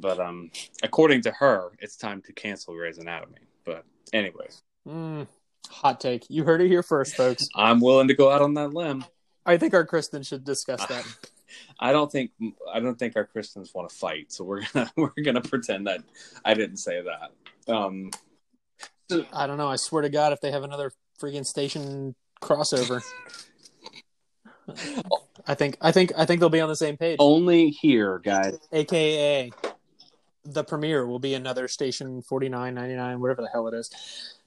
[0.00, 0.50] but um,
[0.82, 3.40] according to her, it's time to cancel Grey's Anatomy.
[3.64, 5.26] But anyways, mm,
[5.68, 6.24] hot take.
[6.28, 7.48] You heard it here first, folks.
[7.54, 9.04] I'm willing to go out on that limb.
[9.44, 11.04] I think our Kristen should discuss that.
[11.80, 12.30] I don't think
[12.72, 16.00] I don't think our Christians want to fight, so we're gonna we're gonna pretend that
[16.44, 17.72] I didn't say that.
[17.72, 18.10] Um,
[19.32, 19.68] I don't know.
[19.68, 23.02] I swear to God, if they have another freaking station crossover,
[25.46, 27.16] I think I think I think they'll be on the same page.
[27.18, 28.58] Only here, guys.
[28.72, 29.50] AKA
[30.44, 33.90] the premiere will be another station 49.99 whatever the hell it is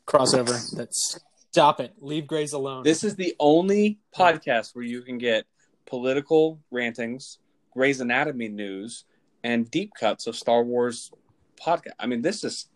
[0.07, 1.19] crossover that's
[1.51, 5.45] stop it leave Grey's alone this is the only podcast where you can get
[5.85, 7.39] political rantings
[7.73, 9.05] Grey's Anatomy news
[9.43, 11.11] and deep cuts of Star Wars
[11.59, 12.67] podcast I mean this is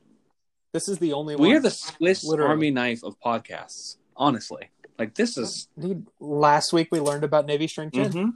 [0.73, 1.57] this is the only we one.
[1.57, 2.49] are the Swiss Literally.
[2.49, 5.67] Army knife of podcasts honestly like this is
[6.19, 8.29] last week we learned about Navy Strength 10 mm-hmm.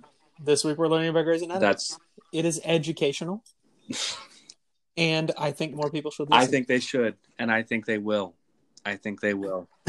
[0.43, 1.97] this week we're learning about Grey's Anatomy that's
[2.31, 3.43] it is educational
[4.97, 6.29] and I think more people should.
[6.29, 6.43] Listen.
[6.43, 8.35] I think they should, and I think they will.
[8.85, 9.67] I think they will.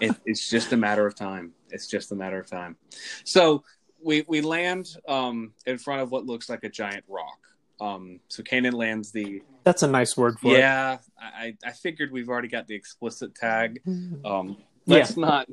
[0.00, 1.52] it, it's just a matter of time.
[1.70, 2.76] It's just a matter of time.
[3.24, 3.64] So
[4.02, 7.38] we we land um, in front of what looks like a giant rock.
[7.80, 9.42] Um, so Kanan lands the.
[9.64, 11.00] That's a nice word for yeah, it.
[11.20, 13.80] Yeah, I I figured we've already got the explicit tag.
[14.24, 15.24] Um, let's yeah.
[15.24, 15.48] not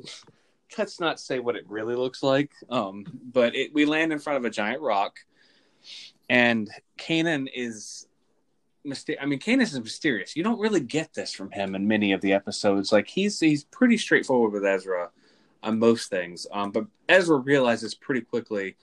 [0.78, 2.50] let's not say what it really looks like.
[2.70, 5.18] Um, but it, we land in front of a giant rock,
[6.28, 6.68] and
[6.98, 8.06] Kanan is
[8.86, 10.36] myster- I mean, Canis is mysterious.
[10.36, 12.92] You don't really get this from him in many of the episodes.
[12.92, 15.10] Like he's he's pretty straightforward with Ezra
[15.62, 16.46] on most things.
[16.52, 18.76] Um, but Ezra realizes pretty quickly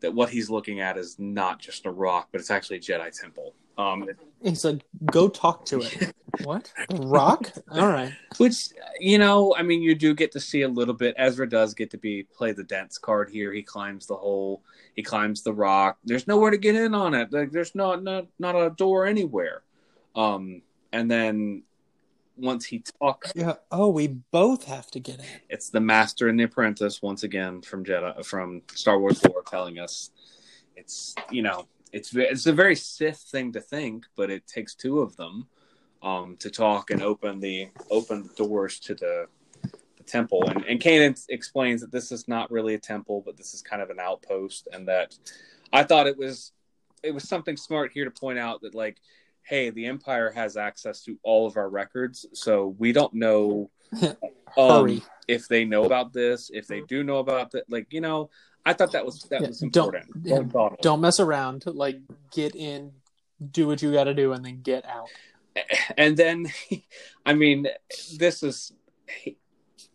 [0.00, 3.18] that what he's looking at is not just a rock, but it's actually a Jedi
[3.18, 3.54] temple.
[3.78, 4.08] Um,
[4.42, 6.14] he's like, "Go talk to it."
[6.44, 7.50] what rock?
[7.70, 8.12] All right.
[8.36, 8.68] Which
[8.98, 11.14] you know, I mean, you do get to see a little bit.
[11.16, 13.52] Ezra does get to be play the dense card here.
[13.52, 14.62] He climbs the hole.
[14.96, 15.98] He climbs the rock.
[16.04, 17.32] There's nowhere to get in on it.
[17.32, 19.62] Like there's not not not a door anywhere.
[20.14, 20.62] Um,
[20.92, 21.62] and then
[22.40, 23.54] once he talks, yeah.
[23.70, 25.24] Oh, we both have to get in.
[25.48, 29.78] It's the master and the apprentice once again from Jedi from Star Wars lore telling
[29.78, 30.10] us
[30.76, 35.00] it's you know it's it's a very Sith thing to think, but it takes two
[35.00, 35.46] of them
[36.02, 39.26] um, to talk and open the open the doors to the
[39.96, 40.48] the temple.
[40.48, 43.82] And and Kanan explains that this is not really a temple, but this is kind
[43.82, 45.16] of an outpost, and that
[45.72, 46.52] I thought it was
[47.02, 48.98] it was something smart here to point out that like
[49.50, 53.68] hey the empire has access to all of our records so we don't know
[54.56, 58.30] um, if they know about this if they do know about that like you know
[58.64, 60.22] I thought that was that Yeah, was don't- important.
[60.22, 60.76] Don't dawdle.
[60.82, 61.64] Don't mess around.
[61.66, 61.98] Like
[62.30, 62.92] get in,
[63.50, 65.08] do what you got to do, and then get out.
[65.96, 66.46] and then
[67.26, 67.66] i mean
[68.18, 68.70] this is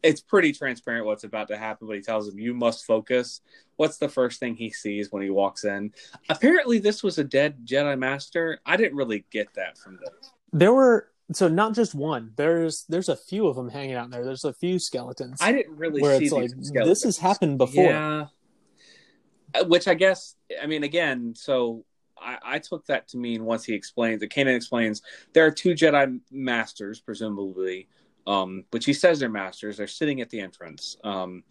[0.05, 3.41] it's pretty transparent what's about to happen but he tells him you must focus
[3.77, 5.91] what's the first thing he sees when he walks in
[6.29, 10.73] apparently this was a dead jedi master i didn't really get that from this There
[10.73, 12.33] were so not just one.
[12.35, 14.23] There's there's a few of them hanging out there.
[14.23, 16.87] There's a few skeletons i didn't really where see it's like skeletons.
[16.87, 17.83] this has happened before.
[17.85, 18.27] yeah
[19.55, 21.83] Uh, which i guess i mean again so
[22.17, 25.01] I, I took that to mean once he explains that Kanan explains
[25.33, 27.87] there are two Jedi masters, presumably,
[28.27, 29.77] um, which he says they're masters.
[29.77, 30.97] They're sitting at the entrance.
[31.03, 31.43] Um,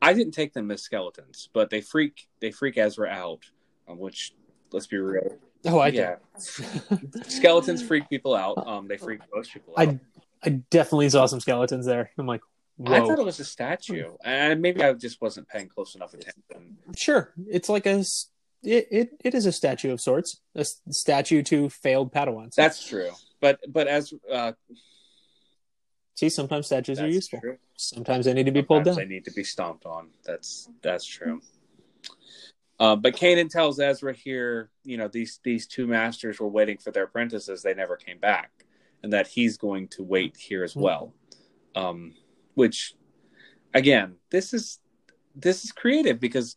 [0.00, 3.44] I didn't take them as skeletons, but they freak they freak Ezra out.
[3.88, 4.34] Um, which
[4.72, 6.16] let's be real, Oh, I yeah,
[7.26, 8.66] skeletons freak people out.
[8.66, 9.88] Um, they freak most people out.
[9.88, 10.00] I
[10.42, 12.10] I definitely saw some skeletons there.
[12.18, 12.42] I'm like,
[12.86, 16.76] I thought it was a statue, and maybe I just wasn't paying close enough attention.
[16.94, 18.04] Sure, it's like a
[18.62, 22.54] it it, it is a statue of sorts, a statue to failed Padawans.
[22.54, 23.10] That's true,
[23.40, 24.52] but but as uh,
[26.14, 27.40] See, sometimes statues are that's useful.
[27.40, 27.58] true.
[27.76, 28.94] Sometimes they need to be pulled down.
[28.94, 30.10] They need to be stomped on.
[30.24, 31.40] That's that's true.
[32.78, 36.90] Uh, but Kanan tells Ezra here, you know, these these two masters were waiting for
[36.90, 37.62] their apprentices.
[37.62, 38.50] They never came back,
[39.02, 41.12] and that he's going to wait here as well.
[41.74, 42.14] Um,
[42.54, 42.94] which,
[43.74, 44.78] again, this is
[45.34, 46.54] this is creative because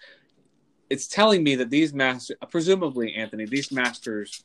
[0.89, 4.43] it's telling me that these masters, presumably Anthony, these masters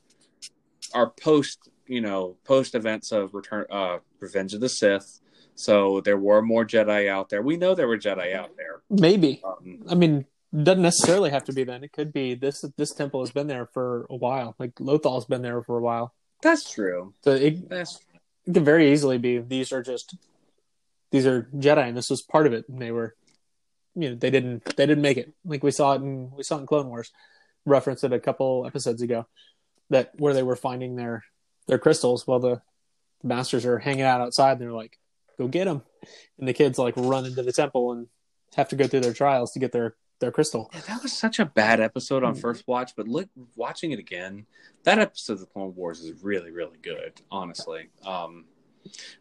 [0.94, 5.20] are post, you know, post events of Return, uh, Revenge of the Sith.
[5.54, 7.42] So there were more Jedi out there.
[7.42, 8.82] We know there were Jedi out there.
[8.90, 9.42] Maybe.
[9.44, 10.24] Um, I mean,
[10.54, 11.84] doesn't necessarily have to be then.
[11.84, 12.64] It could be this.
[12.76, 14.54] This temple has been there for a while.
[14.58, 16.14] Like Lothal's been there for a while.
[16.42, 17.14] that's true.
[17.22, 18.00] So it, That's
[18.44, 20.16] it could very easily be these are just
[21.10, 22.68] these are Jedi, and this was part of it.
[22.68, 23.14] And they were,
[23.94, 25.32] you know, they didn't they didn't make it.
[25.44, 27.12] Like we saw it in we saw it in Clone Wars,
[27.64, 29.26] referenced it a couple episodes ago,
[29.90, 31.24] that where they were finding their
[31.66, 32.62] their crystals while the
[33.22, 34.52] masters are hanging out outside.
[34.52, 34.98] And they're like,
[35.38, 35.82] "Go get them,"
[36.38, 38.08] and the kids like run into the temple and
[38.56, 40.70] have to go through their trials to get their their crystal.
[40.72, 42.40] Yeah, that was such a bad episode on Hmm.
[42.40, 44.46] first watch, but look, watching it again,
[44.84, 47.88] that episode of the Clone Wars is really, really good, honestly.
[48.06, 48.44] Um,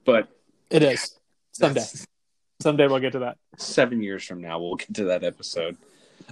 [0.05, 0.27] but
[0.69, 1.19] It is
[1.53, 1.83] someday.
[2.61, 3.39] Someday we'll get to that.
[3.57, 5.75] seven years from now, we'll get to that episode.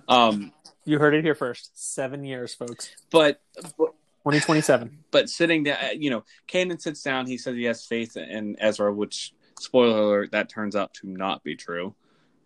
[0.07, 0.53] Um,
[0.85, 1.71] You heard it here first.
[1.93, 2.95] Seven years, folks.
[3.09, 3.41] but,
[3.75, 3.95] but
[4.29, 4.99] 2027.
[5.11, 7.25] but sitting down, you know, Kanan sits down.
[7.27, 11.43] He says he has faith in Ezra, which spoiler alert, that turns out to not
[11.43, 11.95] be true.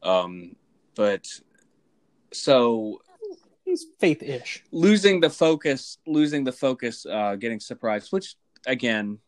[0.02, 0.56] Um,
[0.96, 1.28] but
[2.32, 3.02] so
[3.66, 4.64] He's faith-ish.
[4.72, 9.20] losing the focus, losing the focus, uh, getting surprised, which again,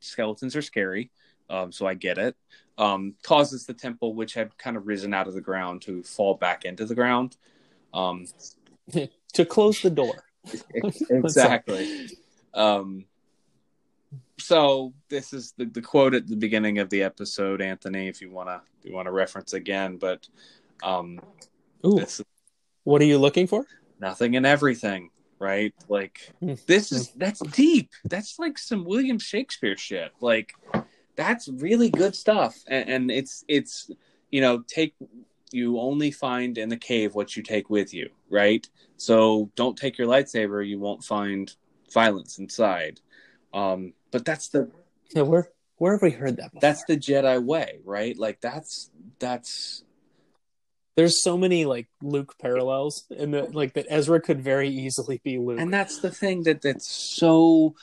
[0.00, 1.10] skeletons are scary.
[1.48, 2.36] Um, so I get it.
[2.78, 6.34] Um, causes the temple, which had kind of risen out of the ground, to fall
[6.34, 7.36] back into the ground.
[7.94, 8.26] Um,
[9.34, 10.24] To close the door.
[11.10, 12.08] exactly.
[12.54, 13.04] Um,
[14.38, 18.08] so this is the, the quote at the beginning of the episode, Anthony.
[18.08, 20.28] If you wanna you wanna reference again, but
[20.82, 21.20] um,
[21.84, 22.20] Ooh, this
[22.84, 23.64] what are you looking for?
[23.98, 25.74] nothing and everything, right?
[25.88, 26.54] Like Hmm.
[26.66, 27.90] this is that's deep.
[28.04, 30.12] That's like some William Shakespeare shit.
[30.20, 30.54] Like
[31.16, 33.90] that's really good stuff, and, and it's it's
[34.30, 34.94] you know take
[35.52, 38.68] you only find in the cave what you take with you, right?
[38.96, 41.54] So don't take your lightsaber; you won't find
[41.92, 43.00] violence inside.
[43.54, 44.70] Um, but that's the
[45.14, 46.52] Yeah, where where have we heard that?
[46.52, 46.60] Before?
[46.60, 48.18] that's the Jedi way, right?
[48.18, 49.84] Like that's that's
[50.96, 55.38] There's so many like Luke parallels, and that like that Ezra could very easily be
[55.38, 55.60] Luke.
[55.60, 57.74] and that's the thing that that's so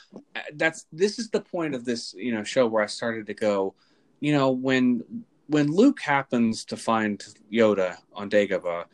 [0.54, 3.74] that's this is the point of this you know show where i started to go
[4.20, 5.02] you know when
[5.46, 8.84] when luke happens to find yoda on dagobah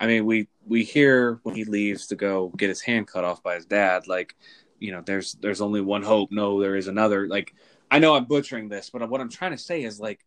[0.00, 3.42] i mean we we hear when he leaves to go get his hand cut off
[3.42, 4.34] by his dad like
[4.78, 7.28] you know there's there's only one hope no there is another.
[7.28, 7.54] Like
[7.90, 10.24] i know i'm butchering this but what i'm trying to say is like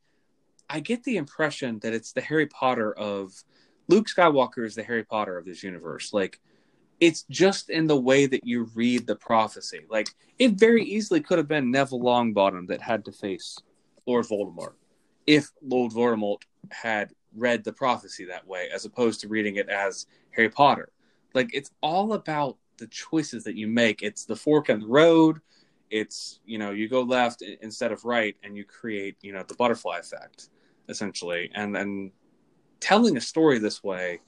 [0.69, 3.33] i get the impression that it's the harry potter of
[3.87, 6.13] luke skywalker is the harry potter of this universe.
[6.13, 6.39] Like
[6.99, 9.81] it's just in the way that you read the prophecy.
[9.89, 10.07] Like
[10.39, 13.57] it very easily could have been Neville Longbottom that had to face
[14.05, 14.75] Lord Voldemort
[15.27, 20.05] if Lord Voldemort had read the prophecy that way, as opposed to reading it as
[20.31, 20.89] Harry Potter.
[21.33, 24.01] Like it's all about the choices that you make.
[24.01, 25.39] It's the fork in the road.
[25.89, 29.55] It's you know you go left instead of right, and you create you know the
[29.55, 30.49] butterfly effect
[30.89, 31.49] essentially.
[31.53, 32.11] And and
[32.79, 34.19] telling a story this way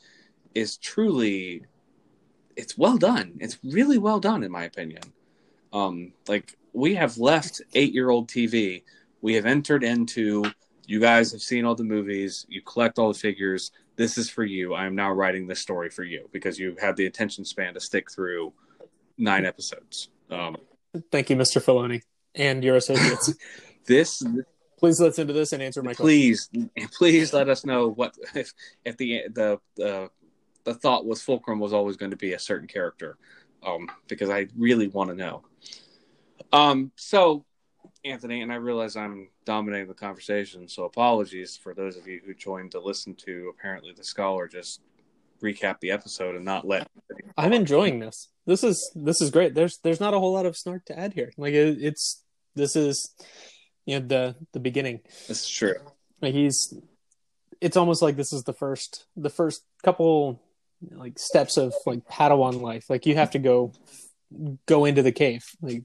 [0.53, 1.65] is truly
[2.55, 3.33] it's well done.
[3.39, 5.03] It's really well done, in my opinion.
[5.73, 8.83] Um, like we have left eight-year-old TV.
[9.21, 10.43] We have entered into.
[10.87, 12.45] You guys have seen all the movies.
[12.49, 13.71] You collect all the figures.
[13.95, 14.73] this is for you.
[14.73, 17.79] I am now writing this story for you because you have the attention span to
[17.79, 18.53] stick through
[19.17, 20.09] nine episodes.
[20.29, 20.57] Um,
[21.11, 21.61] Thank you, Mr.
[21.61, 22.01] Filoni,
[22.33, 23.33] and your associates.
[23.85, 24.23] this
[24.77, 26.49] please listen to this and answer my please
[26.97, 30.09] please let us know what if if the the the,
[30.63, 33.17] the thought was fulcrum was always going to be a certain character
[33.63, 35.43] um because i really want to know
[36.51, 37.45] um so
[38.05, 42.33] anthony and i realize i'm dominating the conversation so apologies for those of you who
[42.33, 44.81] joined to listen to apparently the scholar just
[45.41, 46.87] recap the episode and not let
[47.37, 50.55] i'm enjoying this this is this is great there's there's not a whole lot of
[50.55, 52.23] snark to add here like it, it's
[52.55, 53.13] this is
[53.85, 55.01] you know the the beginning.
[55.27, 55.75] That's true.
[56.21, 56.73] Like he's
[57.61, 60.41] it's almost like this is the first the first couple
[60.91, 62.89] like steps of like Padawan life.
[62.89, 63.73] Like you have to go
[64.65, 65.45] go into the cave.
[65.61, 65.83] Like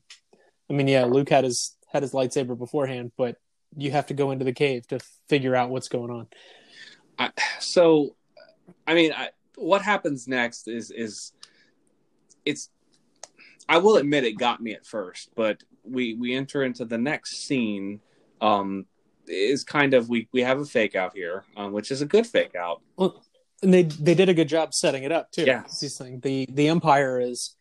[0.68, 3.36] I mean, yeah, Luke had his had his lightsaber beforehand, but
[3.76, 6.26] you have to go into the cave to figure out what's going on.
[7.18, 7.30] I,
[7.61, 8.16] so,
[8.86, 11.32] I mean, I, what happens next is is
[12.45, 12.70] it's.
[13.68, 17.47] I will admit it got me at first, but we we enter into the next
[17.47, 18.01] scene
[18.41, 18.86] um
[19.26, 22.26] is kind of we we have a fake out here um, which is a good
[22.26, 23.22] fake out well
[23.62, 26.47] and they they did a good job setting it up too yeah this thing the
[26.51, 27.55] the empire is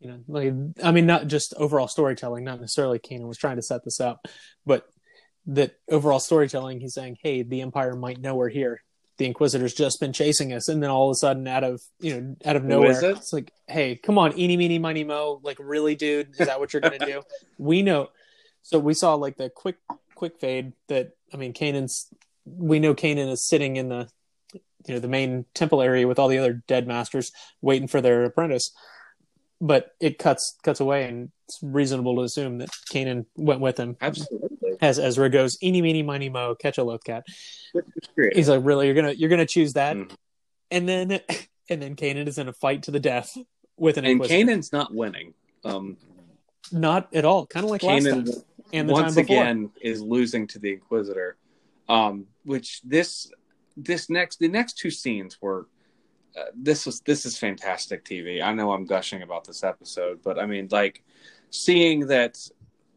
[0.00, 3.62] you know like i mean not just overall storytelling not necessarily Kanan was trying to
[3.62, 4.26] set this up
[4.64, 4.88] but
[5.46, 8.82] that overall storytelling he's saying hey the empire might know we're here
[9.18, 12.20] the Inquisitor's just been chasing us, and then all of a sudden, out of you
[12.20, 13.16] know, out of nowhere, it?
[13.16, 16.72] it's like, hey, come on, eeny, meeny, miny, mo, like really, dude, is that what
[16.72, 17.22] you're gonna do?
[17.58, 18.10] we know.
[18.62, 19.76] So we saw like the quick,
[20.14, 22.08] quick fade that I mean, Kanan's.
[22.44, 24.08] We know Kanan is sitting in the,
[24.54, 27.30] you know, the main temple area with all the other dead masters,
[27.60, 28.72] waiting for their apprentice.
[29.60, 33.96] But it cuts cuts away, and it's reasonable to assume that Kanan went with him.
[34.00, 34.48] Absolutely.
[34.80, 37.24] As Ezra goes, eeny, meeny, miny, mo, catch a loth-cat."
[38.32, 40.14] He's like, really, you're gonna you're gonna choose that, mm-hmm.
[40.70, 41.20] and then
[41.68, 43.36] and then Kanan is in a fight to the death
[43.76, 44.04] with an.
[44.04, 45.34] And Kanan's not winning.
[45.64, 45.96] Um,
[46.70, 47.46] not at all.
[47.46, 48.42] Kind of like Kanan
[48.72, 51.36] and once again is losing to the Inquisitor.
[51.88, 53.30] Um, which this
[53.76, 55.66] this next the next two scenes were.
[56.38, 58.42] Uh, this was this is fantastic TV.
[58.42, 61.02] I know I'm gushing about this episode, but I mean, like
[61.50, 62.38] seeing that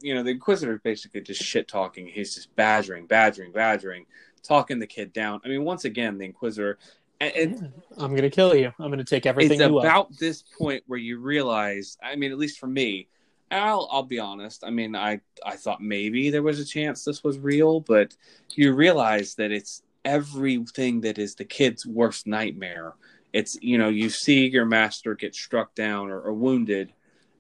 [0.02, 2.08] you know the Inquisitor is basically just shit talking.
[2.08, 4.06] He's just badgering, badgering, badgering
[4.44, 5.42] talking the kid down.
[5.46, 6.78] I mean, once again, the Inquisitor.
[7.20, 8.74] And, I'm going to kill you.
[8.80, 9.62] I'm going to take everything.
[9.62, 11.98] It's about this point where you realize.
[12.02, 13.08] I mean, at least for me,
[13.52, 14.64] I'll I'll be honest.
[14.64, 18.16] I mean, I I thought maybe there was a chance this was real, but
[18.56, 22.94] you realize that it's everything that is the kid's worst nightmare.
[23.34, 26.94] It's you know you see your master get struck down or, or wounded,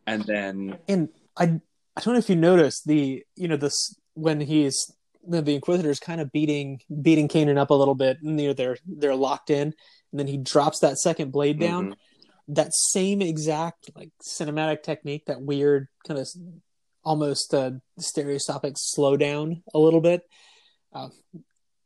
[0.07, 1.59] and then and I
[1.95, 4.93] I don't know if you noticed the you know this when he's
[5.27, 8.77] the, the Inquisitor's kind of beating beating Kanan up a little bit, and they're they're
[8.85, 9.73] they're locked in,
[10.11, 11.85] and then he drops that second blade down.
[11.85, 12.53] Mm-hmm.
[12.53, 16.27] That same exact like cinematic technique, that weird kind of
[17.03, 20.23] almost uh, stereoscopic slowdown a little bit,
[20.93, 21.09] uh,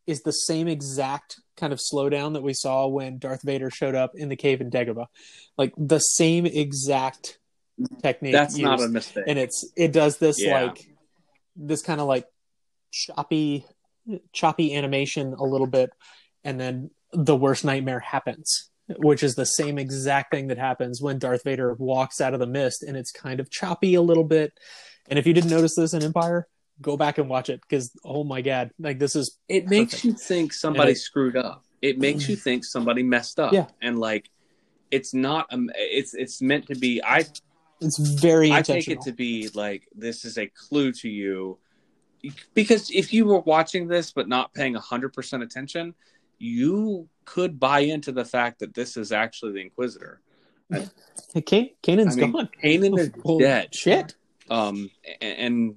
[0.08, 4.12] is the same exact kind of slowdown that we saw when Darth Vader showed up
[4.16, 5.08] in the cave in Dagobah.
[5.58, 7.40] Like the same exact
[8.02, 8.34] technique.
[8.34, 8.64] That's used.
[8.64, 9.26] not a mistake.
[9.28, 10.64] And it's it does this yeah.
[10.64, 10.88] like
[11.56, 12.28] this kind of like
[12.92, 13.66] choppy
[14.34, 15.90] choppy animation a little bit
[16.44, 21.18] and then the worst nightmare happens which is the same exact thing that happens when
[21.18, 24.54] Darth Vader walks out of the mist and it's kind of choppy a little bit
[25.10, 26.48] and if you didn't notice this in Empire
[26.82, 29.70] go back and watch it because oh my god like this is it perfect.
[29.70, 31.64] makes you think somebody it, screwed up.
[31.82, 33.54] It makes you think somebody messed up.
[33.54, 33.68] Yeah.
[33.82, 34.30] And like
[34.92, 37.26] it's not um it's it's meant to be i
[37.82, 41.58] it's very i take it to be like this is a clue to you.
[42.56, 45.94] Because if you were watching this but not paying 100% attention
[46.38, 50.20] you could buy into the fact that this is actually the inquisitor.
[50.70, 50.90] Hey,
[51.42, 52.50] Can- Kanan's I mean, gone.
[52.62, 53.74] Kanan is oh, dead.
[53.74, 54.16] shit.
[54.50, 54.90] Um
[55.22, 55.76] and, and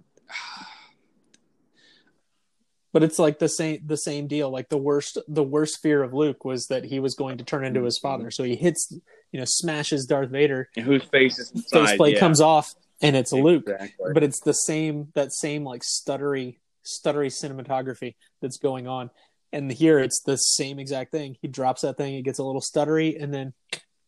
[2.93, 6.13] but it's like the same the same deal like the worst the worst fear of
[6.13, 8.93] luke was that he was going to turn into his father so he hits
[9.33, 12.21] you know smashes darth vader and whose face is faceplate yeah.
[12.21, 13.53] comes off and it's exactly.
[13.53, 19.11] Luke, but it's the same that same like stuttery stuttery cinematography that's going on.
[19.53, 21.37] And here it's the same exact thing.
[21.41, 23.55] He drops that thing, it gets a little stuttery, and then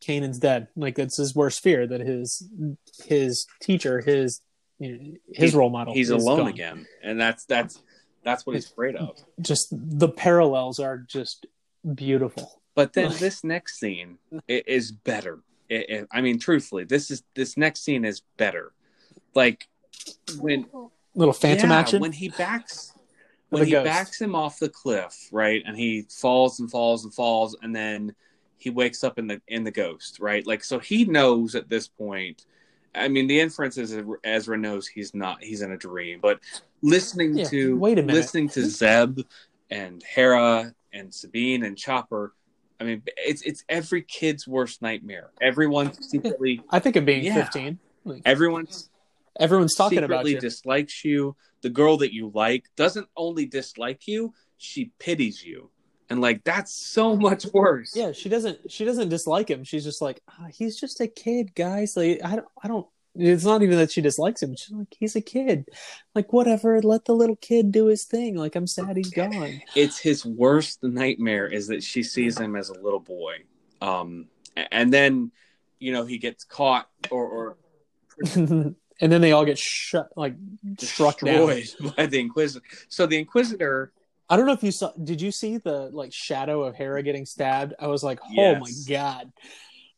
[0.04, 0.68] Kanan's dead.
[0.76, 2.48] Like that's his worst fear that his
[3.04, 4.40] his teacher, his
[4.78, 6.48] you know, his role model, he's alone gone.
[6.48, 7.80] again, and that's that's
[8.22, 9.18] that's what he's afraid of.
[9.40, 11.46] Just the parallels are just
[11.94, 12.60] beautiful.
[12.74, 14.18] But then this next scene
[14.48, 15.40] is better.
[15.68, 18.72] It, it, I mean, truthfully, this is this next scene is better
[19.34, 19.68] like
[20.38, 20.66] when
[21.14, 22.92] little phantom yeah, action when he backs
[23.50, 23.84] when he ghost.
[23.84, 28.14] backs him off the cliff, right, and he falls and falls and falls, and then
[28.58, 30.46] he wakes up in the in the ghost, right?
[30.46, 32.44] Like so, he knows at this point.
[32.94, 36.40] I mean, the inference is Ezra knows he's not he's in a dream, but
[36.82, 38.18] listening Yeah, to wait a minute.
[38.20, 39.20] listening to Zeb
[39.70, 42.34] and Hera and Sabine and Chopper.
[42.80, 45.30] I mean, it's it's every kid's worst nightmare.
[45.40, 47.34] Everyone secretly, I think of being Yeah.
[47.44, 47.78] 15.
[48.04, 48.66] Like, everyone
[49.38, 50.40] everyone's talking about secretly you.
[50.40, 51.36] dislikes you.
[51.62, 55.70] The girl that you like doesn't only dislike you; she pities you,
[56.10, 57.94] and like that's so much worse.
[57.96, 58.70] yeah, she doesn't.
[58.70, 59.64] She doesn't dislike him.
[59.64, 61.96] She's just like, "Ah, he's just a kid, guys.
[61.96, 62.48] Like, I don't.
[62.62, 62.86] I don't.
[63.16, 64.54] It's not even that she dislikes him.
[64.54, 65.68] She's like, he's a kid.
[66.14, 66.80] Like, whatever.
[66.80, 68.36] Let the little kid do his thing.
[68.36, 69.60] Like, I'm sad he's gone.
[69.74, 73.34] it's his worst nightmare is that she sees him as a little boy,
[73.80, 74.26] um,
[74.70, 75.32] and then
[75.80, 77.56] you know he gets caught or, or
[78.34, 80.34] and then they all get shut, like
[80.78, 81.48] struck down.
[81.48, 82.64] destroyed by the Inquisitor.
[82.88, 83.92] So the Inquisitor,
[84.30, 84.92] I don't know if you saw.
[84.92, 87.74] Did you see the like shadow of Hera getting stabbed?
[87.80, 88.60] I was like, oh Yes.
[88.60, 89.32] my god,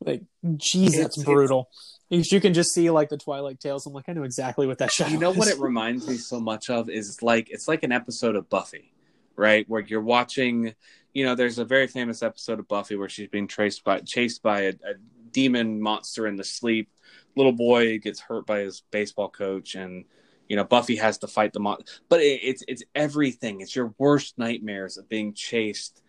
[0.05, 0.23] like,
[0.57, 1.69] Jesus, It's- brutal.
[2.11, 3.87] Because you can just see like the Twi'lek tails.
[3.87, 5.13] I'm like, I know exactly what that shadow.
[5.13, 8.37] you know what it reminds me so much of is like it's like an episode
[8.37, 8.93] of Buffy,
[9.35, 9.65] right?
[9.67, 10.75] Where you're watching,
[11.15, 14.43] you know, there's a very famous episode of Buffy where she's being chased by chased
[14.43, 14.95] by a, a
[15.31, 16.91] demon monster in the sleep.
[17.35, 20.05] Little boy gets hurt by his baseball coach, and
[20.53, 21.91] you know Buffy has to fight the monster.
[22.11, 23.63] But it, it's it's everything.
[23.63, 26.03] It's your worst nightmares of being chased,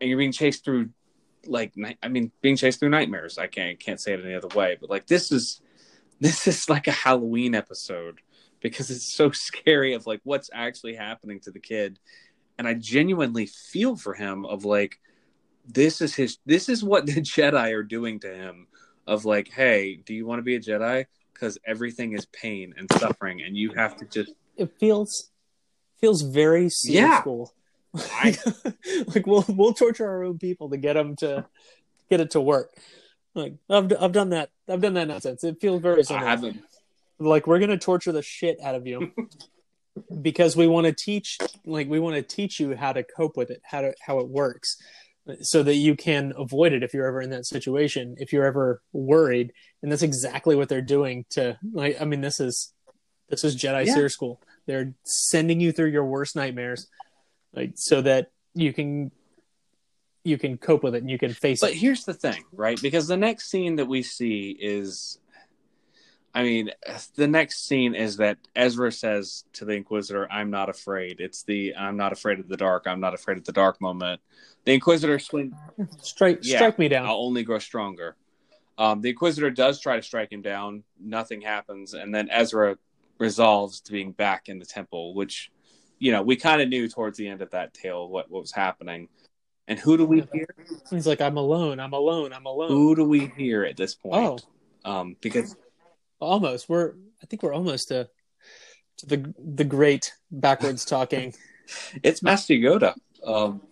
[0.00, 0.88] and you're being chased through
[1.46, 1.72] like.
[2.02, 3.38] I mean, being chased through nightmares.
[3.38, 4.76] I can't can't say it any other way.
[4.80, 5.60] But like this is
[6.18, 8.20] this is like a Halloween episode
[8.60, 12.00] because it's so scary of like what's actually happening to the kid
[12.56, 14.98] and i genuinely feel for him of like
[15.66, 18.66] this is his this is what the jedi are doing to him
[19.06, 21.04] of like hey do you want to be a jedi
[21.34, 25.30] because everything is pain and suffering and you have to just it feels
[26.00, 27.20] feels very SEAL Yeah.
[27.20, 27.52] school.
[27.96, 28.36] I-
[29.14, 31.44] like we'll we'll torture our own people to get them to
[32.08, 32.72] get it to work.
[33.34, 34.50] Like I've I've done that.
[34.68, 35.44] I've done that nonsense.
[35.44, 36.62] It feels very i haven't
[37.18, 39.12] Like we're gonna torture the shit out of you
[40.22, 41.38] because we want to teach.
[41.66, 44.28] Like we want to teach you how to cope with it, how to how it
[44.28, 44.76] works,
[45.40, 48.16] so that you can avoid it if you're ever in that situation.
[48.18, 49.52] If you're ever worried,
[49.82, 51.58] and that's exactly what they're doing to.
[51.72, 52.72] Like I mean, this is
[53.28, 53.94] this is Jedi Yeah.
[53.94, 54.40] SERE School.
[54.66, 56.88] They're sending you through your worst nightmares,
[57.54, 59.10] like so that you can
[60.24, 61.66] you can cope with it and you can face it.
[61.66, 62.80] But here's the thing, right?
[62.80, 65.18] Because the next scene that we see is,
[66.34, 66.70] I mean,
[67.14, 71.76] the next scene is that Ezra says to the Inquisitor, "I'm not afraid." It's the
[71.76, 72.86] "I'm not afraid of the dark.
[72.86, 74.20] I'm not afraid of the dark" moment.
[74.64, 75.54] The Inquisitor swings.
[76.00, 76.56] Strike Yeah.
[76.58, 77.06] strike me down.
[77.06, 78.16] I'll only grow stronger.
[78.78, 80.82] Um, the Inquisitor does try to strike him down.
[80.98, 82.76] Nothing happens, and then Ezra
[83.18, 85.52] resolves to being back in the temple, which,
[86.00, 88.50] you know, we kind of knew towards the end of that tale what, what was
[88.50, 89.08] happening.
[89.68, 90.46] And who do we hear?
[90.90, 91.78] He's like, I'm alone.
[91.78, 92.32] I'm alone.
[92.32, 92.68] I'm alone.
[92.68, 94.46] Who do we hear at this Oh, point?
[94.84, 95.56] Um, because
[96.20, 96.68] almost.
[96.68, 96.94] We're.
[97.22, 98.08] I think we're almost to
[98.98, 101.34] to the the great backwards talking
[102.02, 102.94] it's Master Yoda.
[103.24, 103.62] Um,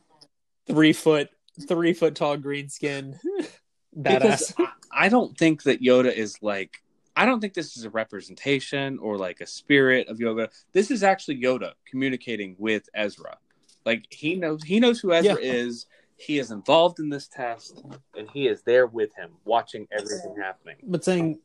[0.66, 1.28] three foot
[1.68, 3.18] three foot tall green skin
[3.96, 4.54] badass.
[4.58, 6.78] I, I don't think that Yoda is like.
[7.14, 10.48] I don't think this is a representation or like a spirit of Yoda.
[10.72, 13.36] This is actually Yoda communicating with Ezra.
[13.84, 15.52] Like he knows he knows who Ezra Yeah.
[15.52, 15.86] is.
[16.16, 17.82] He is involved in this test,
[18.16, 20.76] and he is there with him, watching everything happening.
[20.84, 21.40] But saying,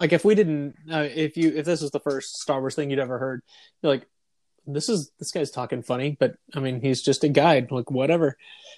[0.00, 2.90] like, if we didn't, uh, if you if this was the first Star Wars thing
[2.90, 3.42] you'd ever heard,
[3.82, 4.06] you're like,
[4.66, 8.36] this is this guy's talking funny, but I mean, he's just a guide, like whatever.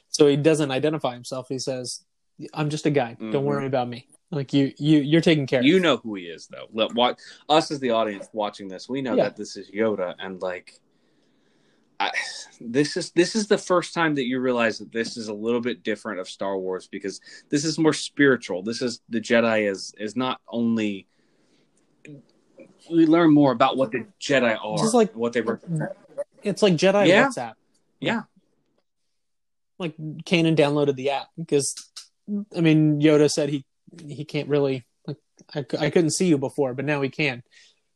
[0.09, 1.47] So he doesn't identify himself.
[1.49, 2.05] He says,
[2.53, 3.19] "I'm just a guide.
[3.19, 4.09] Don't worry about me.
[4.33, 6.67] Like you, you, you're taking care." You know who he is, though.
[6.73, 8.89] Let watch us as the audience watching this.
[8.89, 9.25] We know Yeah.
[9.25, 10.81] that this is Yoda, and like,
[11.99, 12.11] I,
[12.61, 15.61] this is this is the first time that you realize that this is a little
[15.61, 18.63] bit different of Star Wars because this is more spiritual.
[18.63, 21.07] This is the Jedi is is not only.
[22.91, 25.91] We learn more about what the Jedi are, Just like- what they represent.
[26.43, 27.29] It's like Jedi Yeah.
[27.29, 27.55] WhatsApp.
[27.99, 28.23] Yeah,
[29.79, 31.75] Like Kanan downloaded the app because,
[32.55, 33.65] I mean, Yoda said he
[34.07, 35.17] he can't really like
[35.55, 37.43] I, I couldn't see you before, but now he can,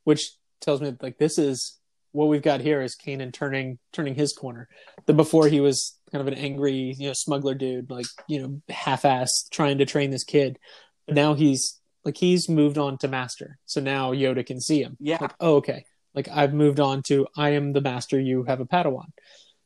[0.05, 1.79] which tells me like this is
[2.13, 4.69] what we've got here is Kanan turning turning his corner.
[5.07, 8.63] The before he was kind of an angry you know smuggler dude, like you know
[8.69, 10.59] half-ass trying to train this kid.
[11.07, 14.97] But now he's like he's moved on to master, so now Yoda can see him.
[15.01, 15.19] yeah.
[15.21, 15.85] Like, oh, okay.
[16.15, 19.11] Like I've moved on to I am the master, you have a Padawan.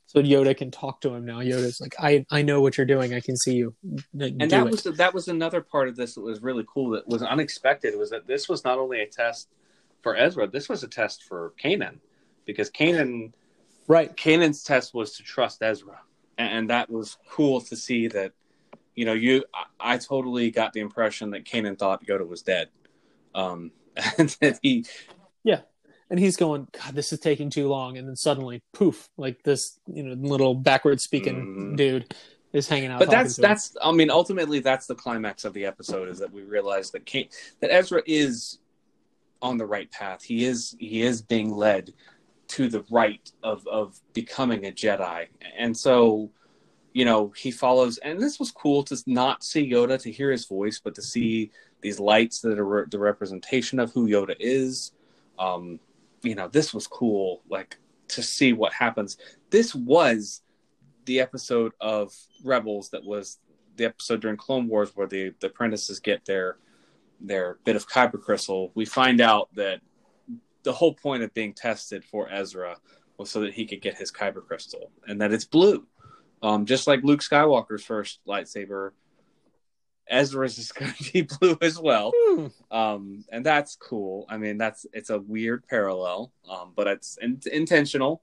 [0.07, 1.39] So Yoda can talk to him now.
[1.39, 3.13] Yoda's like, I I know what you're doing.
[3.13, 3.73] I can see you.
[4.13, 4.71] Like, and do that it.
[4.71, 8.11] was that was another part of this that was really cool that was unexpected was
[8.11, 9.49] that this was not only a test
[10.01, 11.97] for Ezra this was a test for Kanan
[12.45, 13.33] because Kanan
[13.87, 14.15] Right.
[14.15, 15.99] Kanan's test was to trust Ezra,
[16.37, 18.31] and that was cool to see that.
[18.95, 22.69] You know, you I, I totally got the impression that Kanan thought Yoda was dead,
[23.35, 23.71] um,
[24.17, 24.85] and that he
[25.43, 25.61] yeah,
[26.09, 29.79] and he's going, God, this is taking too long, and then suddenly, poof, like this,
[29.85, 31.77] you know, little backward speaking Mhm.
[31.77, 32.15] dude
[32.53, 32.99] is hanging out.
[32.99, 36.41] but that's that's i mean ultimately that's the climax of the episode is that we
[36.41, 38.59] realize that Kate, that ezra is
[39.41, 41.91] on the right path he is he is being led
[42.47, 45.27] to the right of of becoming a jedi.
[45.57, 46.29] And so
[46.93, 50.45] you know he follows and this was cool to not see yoda to hear his
[50.45, 54.91] voice but to see these lights that are re- the representation of who yoda is.
[55.37, 55.79] Um
[56.21, 57.77] you know this was cool like
[58.09, 59.17] to see what happens.
[59.49, 60.41] This was
[61.05, 63.39] the episode of Rebels that was
[63.77, 66.57] the episode during Clone Wars where the, the apprentices get their
[67.21, 68.71] their bit of kyber crystal.
[68.75, 69.81] We find out that
[70.65, 72.75] the whole point of being tested for Ezra
[73.17, 75.87] was so that he could get his kyber crystal, and that it's blue,
[76.43, 78.91] um, just like Luke Skywalker's first lightsaber.
[80.07, 82.47] Ezra's is going to be blue as well, Hmm.
[82.71, 84.25] um, and that's cool.
[84.29, 88.21] I mean, that's it's a weird parallel, um, but it's in- intentional.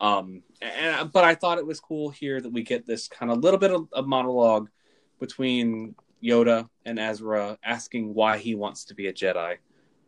[0.00, 3.38] Um, and but I thought it was cool here that we get this kind of
[3.40, 4.70] little bit of a monologue
[5.18, 9.56] between Yoda and Ezra, asking why he wants to be a Jedi.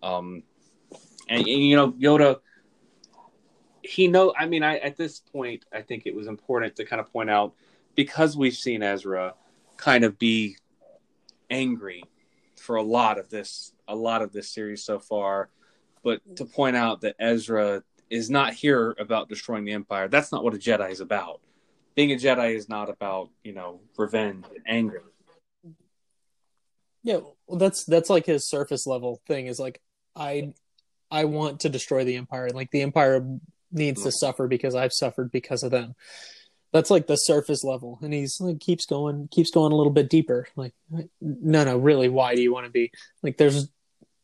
[0.02, 0.44] Um,
[1.28, 2.40] and, and, you know, Yoda,
[3.82, 4.32] he know.
[4.38, 7.30] I mean, I at this point, I think it was important to kind of point
[7.30, 7.54] out
[7.94, 9.34] because we've seen Ezra
[9.76, 10.56] kind of be
[11.50, 12.04] angry
[12.56, 15.48] for a lot of this, a lot of this series so far.
[16.04, 20.06] But to point out that Ezra is not here about destroying the Empire.
[20.06, 21.40] That's not what a Jedi is about.
[21.94, 25.02] Being a Jedi is not about you know revenge and anger.
[27.02, 29.46] Yeah, well, that's that's like his surface level thing.
[29.46, 29.80] Is like
[30.14, 30.52] I
[31.12, 32.50] I want to destroy the empire.
[32.50, 33.24] Like the empire
[33.70, 34.14] needs to hmm.
[34.14, 35.94] suffer because I've suffered because of them.
[36.72, 40.08] That's like the surface level, and he's like keeps going, keeps going a little bit
[40.08, 40.48] deeper.
[40.56, 40.72] Like,
[41.20, 42.90] no, no, really, why do you want to be
[43.22, 43.36] like?
[43.36, 43.68] There's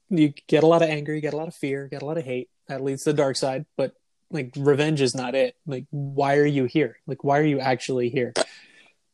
[0.08, 2.06] you get a lot of anger, you get a lot of fear, you get a
[2.06, 2.48] lot of hate.
[2.68, 3.92] That leads to the dark side, but
[4.30, 5.56] like revenge is not it.
[5.66, 6.96] Like, why are you here?
[7.06, 8.32] Like, why are you actually here?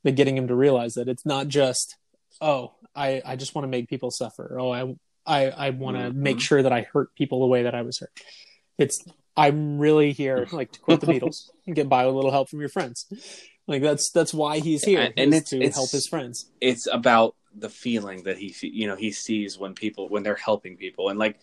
[0.04, 1.96] Like getting him to realize that it's not just
[2.40, 4.94] oh i i just want to make people suffer oh i
[5.26, 6.14] i, I want to Mhm.
[6.14, 8.12] make sure that i hurt people the way that i was hurt
[8.78, 9.04] it's
[9.36, 12.48] i'm really here like to quote the beatles and get by with a little help
[12.48, 13.06] from your friends
[13.66, 16.86] like that's that's why he's here And- and it's- to it's- help his friends It's
[16.86, 21.08] about the feeling that he you know he sees when people when they're helping people,
[21.08, 21.38] and like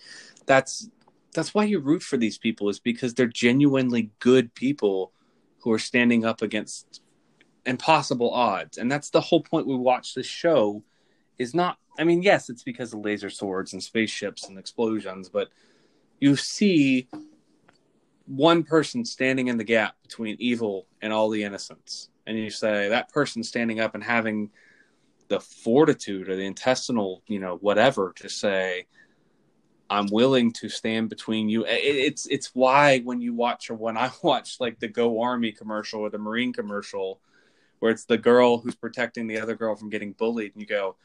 [0.46, 0.90] that's
[1.34, 5.14] that's why you root for these people is because they're genuinely good people
[5.60, 7.00] who are standing up against
[7.66, 10.84] impossible odds, and that's the whole point we watch this show.
[11.38, 15.50] Is not I mean, yes, it's because of laser swords and spaceships and explosions, but
[16.20, 17.08] you see
[18.26, 22.10] one person standing in the gap between evil and all the innocents.
[22.26, 24.52] And you say that person standing up and having
[25.28, 28.86] the fortitude or the intestinal, you know, whatever to say,
[29.90, 31.66] I'm willing to stand between you.
[31.68, 36.02] It's it's why when you watch or when I watch like the Go Army commercial
[36.02, 37.20] or the Marine commercial,
[37.80, 40.96] where it's the girl who's protecting the other girl from getting bullied, and you go,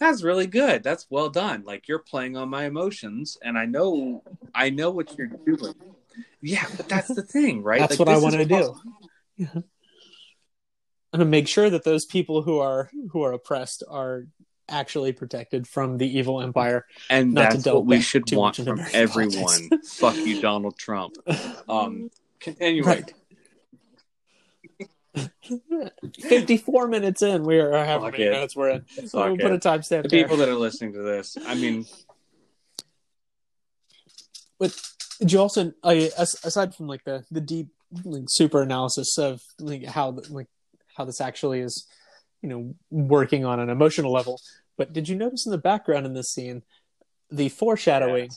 [0.00, 0.82] "That's really good.
[0.82, 1.62] That's well done.
[1.64, 4.24] Like you're playing on my emotions, and I know
[4.54, 5.74] I know what you're doing."
[6.40, 7.80] Yeah, but that's the thing, right?
[7.80, 8.74] that's Like, what i want to do.
[9.36, 9.46] Yeah.
[11.12, 14.24] and to make sure that those people who are who are oppressed are
[14.68, 18.80] actually protected from the evil empire and Not that's delve what we should want from
[18.92, 19.68] everyone.
[19.84, 21.14] Fuck you, Donald Trump.
[21.68, 22.86] Um, continuing.
[22.86, 23.12] right
[26.20, 28.30] 54 minutes in we are however Fuck many it.
[28.30, 29.62] minutes we're in so we'll Fuck put a it.
[29.62, 30.22] timestamp The there.
[30.22, 31.84] people that are listening to this, I mean,
[34.58, 34.78] But
[35.18, 35.88] Did you also, uh,
[36.18, 37.68] as- aside from like the the deep
[38.04, 40.48] like, super analysis of like how the- like
[40.96, 41.86] how this actually is,
[42.42, 44.38] you know, working on an emotional level,
[44.76, 46.62] but did you notice in the background in this scene
[47.30, 48.30] the foreshadowing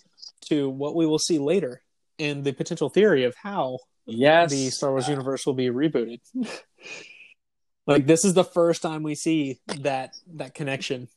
[0.45, 1.83] to what we will see later
[2.19, 6.19] and the potential theory of how yes, the Star Wars universe will be rebooted?
[7.87, 11.07] like this is the first time we see that that connection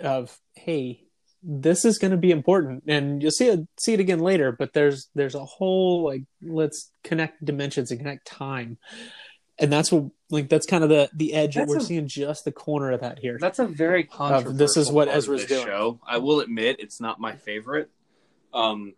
[0.00, 1.00] of hey
[1.42, 4.72] this is going to be important and you'll see it see it again later but
[4.72, 8.78] there's there's a whole like let's connect dimensions and connect time
[9.58, 12.44] and that's what like that's kind of the the edge That's we're a- seeing just
[12.44, 14.54] the corner of that here That's a very controversial.
[14.56, 15.66] this is what Ezra's doing.
[15.66, 16.00] Show.
[16.06, 17.90] I will admit it's not my favorite,
[18.52, 18.94] um,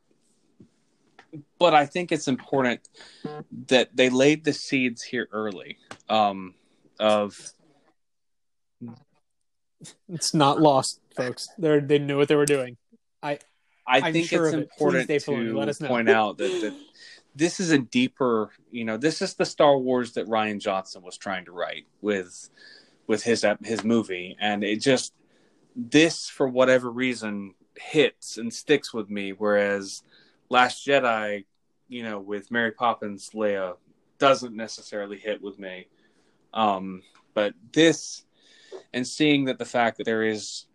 [1.58, 2.88] but I think it's important
[3.68, 5.78] that they laid the seeds here early.
[6.08, 6.54] Um,
[6.98, 7.36] of
[10.08, 12.76] it's not lost folks they they knew what they were doing
[13.86, 14.70] I I'm think sure it's of it.
[14.78, 15.88] Important to let us know.
[15.88, 16.74] point out that, that
[17.34, 21.16] this is a deeper, you know, this is the Star Wars that Rian Johnson was
[21.16, 22.50] trying to write with
[23.06, 25.12] with his his movie, and it just
[25.76, 30.02] this for whatever reason hits and sticks with me, whereas
[30.48, 31.44] Last Jedi,
[31.88, 33.76] you know, with Mary Poppins, Leia,
[34.18, 35.88] doesn't necessarily hit with me.
[36.54, 37.02] Um,
[37.34, 38.24] but this,
[38.92, 40.66] and seeing that the fact that there is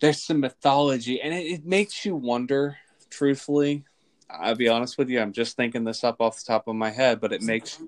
[0.00, 2.76] there's some mythology, and it, it makes you wonder.
[3.08, 3.84] Truthfully,
[4.28, 6.90] I'll be honest with you, I'm just thinking this up off the top of my
[6.90, 7.78] head, but it makes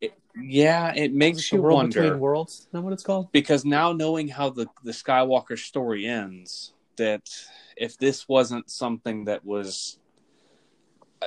[0.00, 2.52] it, yeah, it makes the you world wonder between worlds.
[2.60, 3.30] Is that what it's called?
[3.32, 7.22] because now knowing how the the Skywalker story ends, that
[7.76, 9.98] if this wasn't something that was
[11.22, 11.26] uh,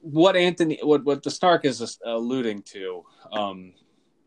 [0.00, 3.72] what Anthony, what what the Stark is alluding to, um,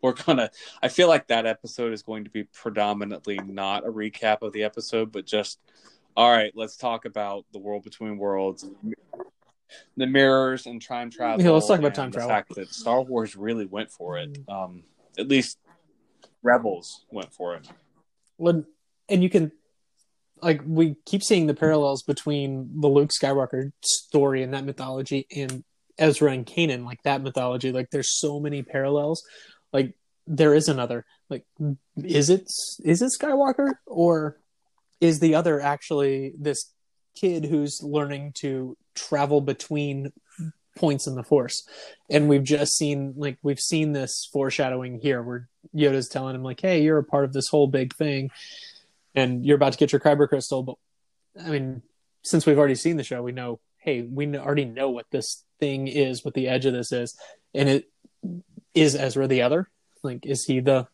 [0.01, 0.49] we're gonna.
[0.81, 4.63] I feel like that episode is going to be predominantly not a recap of the
[4.63, 5.59] episode, but just
[6.15, 6.51] all right.
[6.55, 8.65] Let's talk about the world between worlds.
[9.97, 11.43] The mirrors and time travel.
[11.43, 12.29] Yeah, let's talk about time the travel.
[12.29, 14.37] fact that Star Wars really went for it.
[14.47, 14.83] Um,
[15.17, 15.57] at least
[16.43, 17.67] Rebels went for it.
[19.09, 19.51] And you can
[20.41, 25.63] like we keep seeing the parallels between the Luke Skywalker story and that mythology and
[25.97, 27.71] Ezra and Kanan, like that mythology.
[27.71, 29.23] Like there's so many parallels.
[29.71, 29.95] Like
[30.27, 31.05] there is another.
[31.29, 31.45] Like
[32.03, 32.49] is it
[32.83, 34.37] is it Skywalker or
[35.01, 36.71] is the other actually this
[37.15, 40.11] kid who's learning to travel between
[40.77, 41.65] points in the force
[42.09, 46.59] and we've just seen like we've seen this foreshadowing here where yoda's telling him like
[46.59, 48.29] hey you're a part of this whole big thing
[49.15, 50.75] and you're about to get your kyber crystal but
[51.43, 51.81] i mean
[52.23, 55.87] since we've already seen the show we know hey we already know what this thing
[55.87, 57.17] is what the edge of this is
[57.53, 57.85] and it
[58.73, 59.69] is ezra the other
[60.03, 60.87] like is he the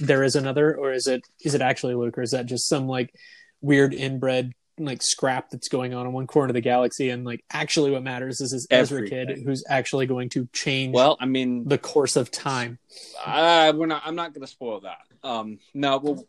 [0.00, 2.86] there is another or is it is it actually luke or is that just some
[2.86, 3.12] like
[3.60, 7.42] weird inbred like scrap that's going on in one corner of the galaxy and like
[7.50, 11.66] actually what matters is this ezra kid who's actually going to change Well, I mean,
[11.66, 12.78] the course of time
[13.24, 14.02] uh, we're not.
[14.04, 14.98] I'm not going to spoil that.
[15.22, 16.24] Um, no, well,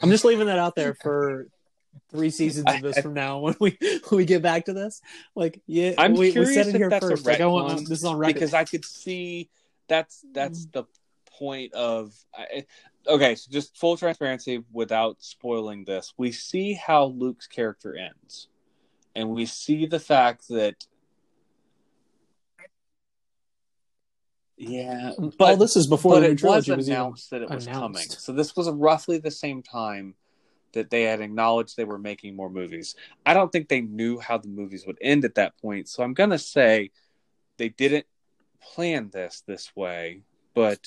[0.00, 1.46] i'm just leaving that out there for
[2.10, 5.00] three seasons of this from now when we when we get back to this
[5.34, 7.46] like yeah I'm we, we curious said it if here that's first a like i
[7.46, 9.50] want this is on record because I could see
[9.88, 10.72] that's that's mm.
[10.72, 10.84] the
[11.38, 12.14] point of.
[12.34, 12.64] I,
[13.06, 18.48] okay, so just full transparency without spoiling this, we see how Luke's character ends,
[19.14, 20.86] and we see the fact that.
[24.64, 28.02] Yeah, all but this is before the it was was announced that it was coming.
[28.02, 30.14] So this was roughly the same time
[30.72, 32.94] that they had acknowledged they were making more movies.
[33.26, 35.88] I don't think they knew how the movies would end at that point.
[35.88, 36.90] So I'm gonna say
[37.56, 38.06] they didn't
[38.60, 40.22] plan this this way,
[40.54, 40.86] but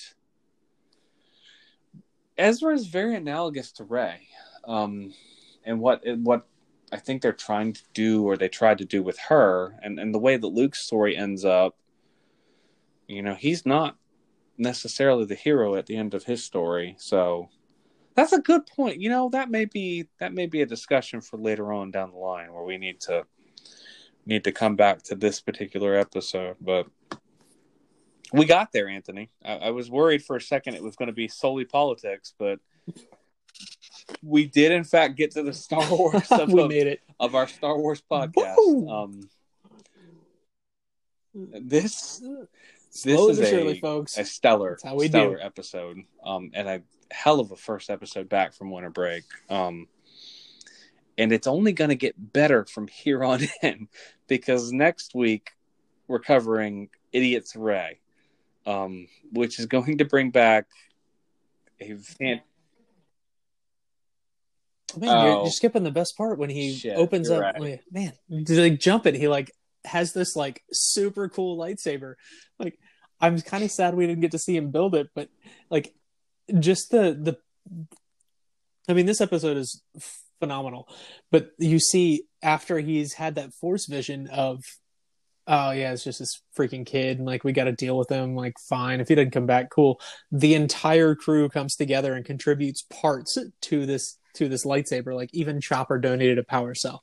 [2.37, 4.27] Ezra is very analogous to Rey,
[4.63, 5.13] um,
[5.65, 6.47] and what what
[6.93, 10.13] I think they're trying to do, or they tried to do with her, and and
[10.13, 11.75] the way that Luke's story ends up.
[13.07, 13.97] You know, he's not
[14.57, 17.49] necessarily the hero at the end of his story, so
[18.15, 18.99] that's a good point.
[18.99, 22.17] You know, that may be that may be a discussion for later on down the
[22.17, 23.25] line where we need to
[24.25, 26.87] need to come back to this particular episode, but
[28.33, 29.29] we got there, Anthony.
[29.43, 32.59] I, I was worried for a second it was going to be solely politics, but
[34.23, 37.47] we did in fact get to the Star Wars of, we made it of our
[37.47, 38.55] Star Wars podcast.
[38.57, 38.89] Woo!
[38.89, 39.29] Um,
[41.33, 42.23] this
[42.95, 45.39] slowly is but a- folks a stellar, stellar do.
[45.41, 46.81] episode, um, and a
[47.11, 49.23] hell of a first episode back from winter break.
[49.49, 49.87] Um,
[51.17, 53.87] and it's only going to get better from here on in
[54.27, 55.51] because next week
[56.07, 57.99] we're covering Idiot's Array,
[58.65, 60.65] um, which is going to bring back
[61.79, 62.41] a fan-
[64.97, 65.43] Man, you're, Oh.
[65.43, 67.41] you're skipping the best part when he Shit, opens up.
[67.41, 67.79] right.
[67.91, 69.51] Man, like jump it, he like
[69.83, 72.15] has this like super cool lightsaber.
[72.59, 72.79] Like,
[73.25, 75.29] I'm kind of sad we didn't get to see him build it, but
[75.69, 75.93] like,
[76.59, 77.37] just the the.
[78.87, 79.81] I mean, this episode is
[80.39, 80.87] phenomenal,
[81.31, 84.61] but you see after he's had that force vision of,
[85.47, 88.35] oh yeah, it's just this freaking kid, and like we got to deal with him.
[88.35, 89.99] Like, fine, if he doesn't come back, cool.
[90.31, 95.15] The entire crew comes together and contributes parts to this to this lightsaber.
[95.15, 97.01] Like even Chopper donated a power cell,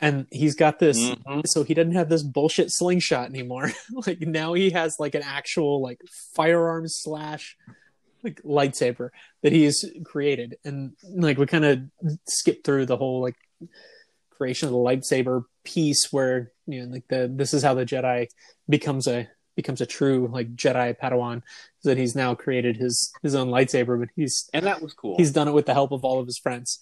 [0.00, 0.98] and he's got this.
[0.98, 1.42] Mhm.
[1.46, 3.72] So he doesn't have this bullshit slingshot anymore.
[4.06, 6.00] like now he has like an actual like
[6.34, 7.56] firearm slash
[8.24, 9.10] like lightsaber
[9.42, 11.80] that he's created, and like we kind of
[12.26, 13.36] skip through the whole like
[14.30, 18.28] creation of the lightsaber piece where you know like the this is how the Jedi
[18.68, 21.42] becomes a becomes a true like Jedi Padawan
[21.82, 25.16] that he's now created his his own lightsaber, but he's and that was cool.
[25.16, 26.78] he's done it with the help of all of his friends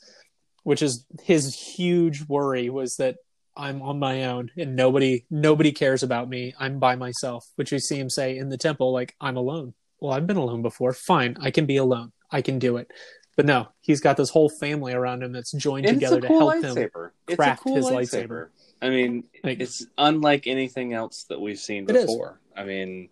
[0.67, 3.19] which is his huge worry was that
[3.57, 6.55] I'm on my own and nobody nobody cares about me.
[6.59, 9.75] I'm by myself, which we see him say in the temple, like I'm alone.
[10.01, 10.93] Well, I've been alone before.
[10.93, 12.11] Fine, I can be alone.
[12.33, 12.91] I can do it.
[13.37, 16.61] But no, he's got this whole family around him that's joined And together cool to
[16.61, 16.75] help him.
[16.75, 17.11] lightsaber.
[17.29, 18.27] It's craft a cool his lightsaber.
[18.29, 18.49] lightsaber.
[18.83, 22.41] I mean, Like- it's unlike anything else that we've seen before.
[22.57, 23.09] I mean,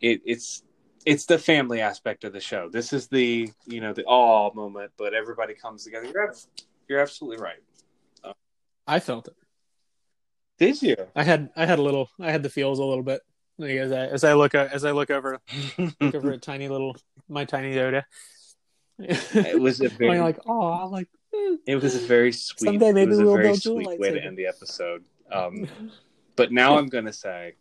[0.00, 0.64] it, it's
[1.08, 2.68] it's the family aspect of the show.
[2.68, 6.06] This is the you know the all moment, but everybody comes together.
[6.06, 6.34] You're
[6.86, 7.62] you're absolutely right.
[8.86, 9.34] I felt it.
[10.58, 10.96] Did you?
[11.16, 13.22] I had I had a little I had the feels a little bit
[13.58, 15.40] as I as I look as I look over
[15.78, 16.94] look over at tiny little
[17.26, 18.04] my tiny Yoda.
[18.98, 21.56] it was a very like oh like eh.
[21.66, 22.66] it was a very sweet.
[22.66, 25.04] Someday maybe it was we'll very build you sweet way to end the episode.
[25.32, 25.68] Um,
[26.36, 27.54] but now I'm going to say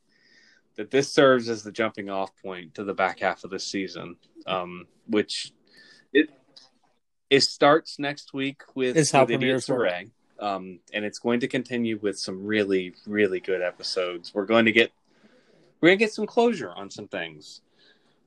[0.78, 4.16] that this serves as the jumping off point to the back half of the season,
[4.46, 5.52] um, which
[6.14, 6.30] it
[7.30, 9.90] it starts next week with, Is how with Idiot premieres work.
[9.90, 14.34] Soiree, um, and it's going to continue with some really really good episodes.
[14.34, 14.92] We're going to get
[15.82, 17.62] we're going to get some closure on some things.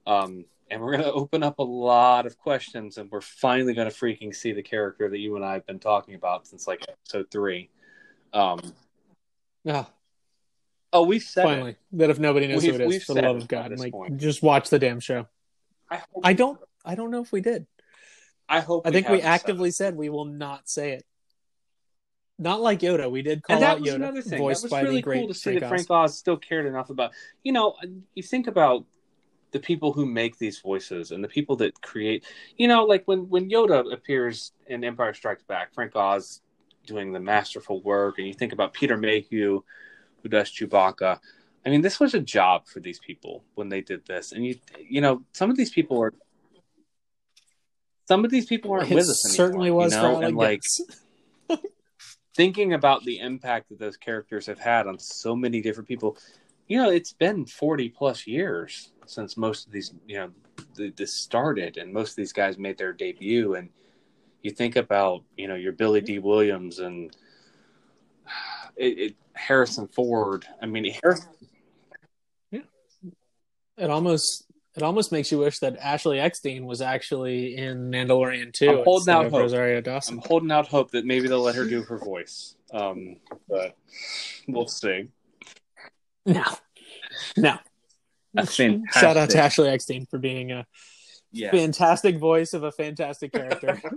[0.06, 3.90] Um, and we're going to open up a lot of questions, and we're finally going
[3.90, 6.84] to freaking see the character that you and I have been talking about since like
[6.88, 7.70] episode three.
[8.32, 8.60] Um,
[9.68, 9.90] Ah,
[10.92, 13.36] oh, we've said finally that if nobody knows We've- who it is, for the love
[13.36, 14.18] of God like point.
[14.18, 15.26] just watch the damn show.
[15.90, 17.66] I, hope, I don't I don't know if we did.
[18.48, 18.86] I hope.
[18.86, 21.04] I think we haven't said actively said we will not say it.
[22.38, 23.10] Not like Yoda.
[23.10, 24.38] We did call and that out was Yoda, another thing.
[24.38, 25.70] voiced that was by really the great cool to see Frank that Oz.
[25.86, 27.12] Frank Oz still cared enough about.
[27.42, 27.76] You know,
[28.14, 28.86] you think about
[29.52, 32.24] the people who make these voices and the people that create.
[32.56, 36.40] You know, like when when Yoda appears in Empire Strikes Back, Frank Oz
[36.86, 39.62] doing the masterful work, and you think about Peter Mayhew,
[40.22, 41.18] who does Chewbacca.
[41.64, 44.56] I mean, this was a job for these people when they did this, and you
[44.78, 46.12] you know, some of these people are.
[48.08, 49.36] Some of these people aren't It with us anymore.
[49.36, 50.20] certainly was you know?
[50.20, 50.60] And like
[52.36, 56.16] thinking about the impact that those characters have had on so many different people
[56.70, 60.30] you know it's been 40 plus years since most of these you know
[60.76, 63.68] th- this started and most of these guys made their debut and
[64.42, 67.16] you think about you know your billy dee williams and
[68.76, 71.28] it, it, harrison ford i mean harrison,
[72.52, 74.44] It almost
[74.76, 78.70] it almost makes you wish that Ashley Eckstein was actually in Mandalorian too.
[78.70, 79.40] I'm holding out hope.
[79.40, 80.18] Rosario Dawson.
[80.18, 83.16] i'm holding out hope that maybe they'll let her do her voice um
[83.48, 83.76] but
[84.46, 85.08] we'll see
[86.26, 86.44] No,
[87.36, 87.56] no.
[88.34, 90.66] That's Shout out to Ashley Eckstein for being a
[91.32, 93.80] yeah fantastic voice of a fantastic character.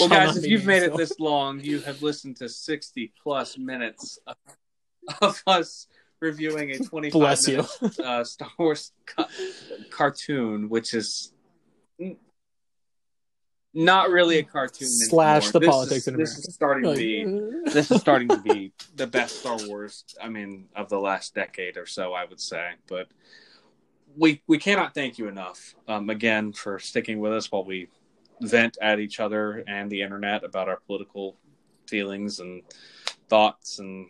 [0.00, 4.18] Well, guys, if you've made it this long, you have listened to 60 plus minutes
[4.26, 4.36] of,
[5.20, 5.86] of us
[6.20, 9.28] reviewing a 25 Bless minute uh, Star Wars ca-
[9.90, 11.32] cartoon, which is
[13.74, 14.88] not really a cartoon.
[14.88, 15.52] Slash anymore.
[15.52, 16.48] the This politics is, in This America.
[16.48, 17.70] is starting to be.
[17.70, 20.04] This is starting to be the best Star Wars.
[20.22, 22.70] I mean, of the last decade or so, I would say.
[22.88, 23.08] But
[24.16, 27.88] we we cannot thank you enough um, again for sticking with us while we
[28.40, 31.36] vent at each other and the internet about our political
[31.88, 32.62] feelings and
[33.28, 34.06] thoughts and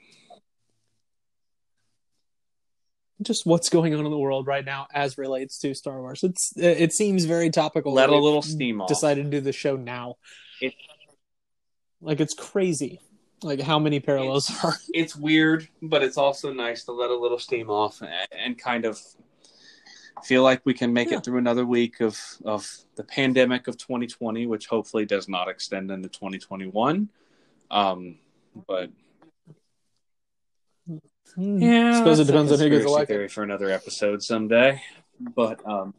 [3.23, 6.23] just what's going on in the world right now as relates to Star Wars.
[6.23, 7.93] It's it seems very topical.
[7.93, 8.89] let a little steam off.
[8.89, 10.16] Decided to do the show now.
[10.61, 10.74] It-
[12.03, 13.01] like it's crazy,
[13.43, 14.74] like how many parallels are.
[14.93, 18.85] It's weird, but it's also nice to let a little steam off and, and kind
[18.85, 19.01] of
[20.24, 21.18] feel like we can make Yeah.
[21.18, 25.90] it through another week of of the pandemic of 2020, which hopefully does not extend
[25.90, 27.09] into 2021.
[27.70, 28.18] Um,
[28.66, 28.90] but
[31.36, 33.09] Yeah, I suppose it depends on who gets conspiracy elected.
[33.09, 34.82] theory for another episode someday.
[35.20, 35.94] But um,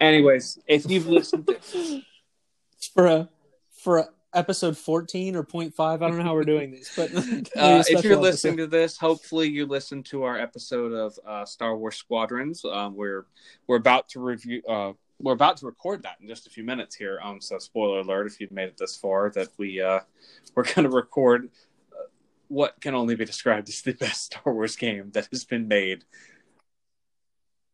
[0.00, 2.02] anyways, if you've listened to
[2.94, 3.28] for a
[3.72, 7.14] for a episode 14 or 0.5 i don't know how we're doing these but
[7.56, 11.76] uh, if you're listening to this, hopefully you listened to our episode of uh, Star
[11.76, 12.64] Wars Squadrons.
[12.64, 13.26] Um, we're
[13.66, 14.62] we're about to review.
[14.68, 17.20] Uh, we're about to record that in just a few minutes here.
[17.22, 20.00] Um, so spoiler alert if you've made it this far, that we uh,
[20.54, 21.50] we're going to record
[21.92, 22.06] uh,
[22.48, 26.04] what can only be described as the best Star Wars game that has been made.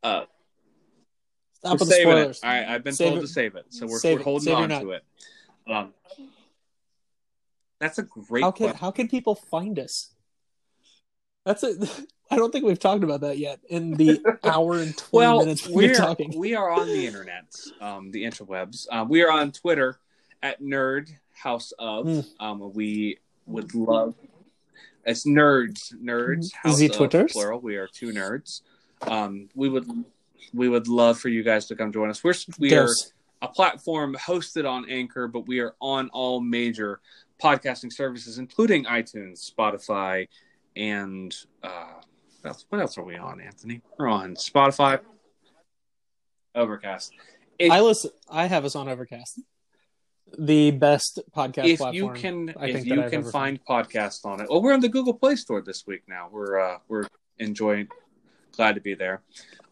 [0.03, 0.25] Uh,
[1.55, 2.47] stop with the spoilers it.
[2.47, 3.23] Right, I've been Save told it.
[3.23, 5.05] to save it, so we're, Save we're holding on to it.
[5.67, 5.95] Um,
[7.81, 8.79] that's a great how can question.
[8.79, 10.15] how can people find us
[11.45, 11.75] that's a
[12.31, 15.67] i don't think we've talked about that yet in the hour and 20 well, minutes
[15.69, 18.87] we're talking we are on the internet, um, the interwebs.
[18.93, 19.99] Um, we are on Twitter
[20.43, 22.07] at Nerd House of.
[22.07, 22.27] Mm.
[22.39, 24.15] Um, we would love.
[25.05, 26.53] It's nerds, nerds.
[26.53, 27.33] House The of, Twitters?
[27.33, 27.61] plural.
[27.61, 28.61] We are two nerds.
[29.03, 29.89] Um, we would
[30.53, 32.23] we would love for you guys to come join us.
[32.23, 32.89] We're we are
[33.43, 37.01] a platform hosted on Anchor, but we are on all major
[37.41, 40.29] podcasting services, including iTunes, Spotify,
[40.77, 41.95] and uh,
[42.41, 43.83] what else, what else are we on, Anthony?
[43.99, 45.01] We're on Spotify,
[46.55, 47.13] Overcast.
[47.59, 48.11] If, I listen.
[48.31, 49.41] I have us on Overcast,
[50.39, 51.95] the best podcast if platform.
[51.95, 54.49] you can, I if you can find podcasts on it.
[54.49, 56.29] Well, we're on the Google Play Store this week now.
[56.31, 57.07] We're uh, we're
[57.39, 57.89] enjoying.
[58.57, 59.23] Glad to be there.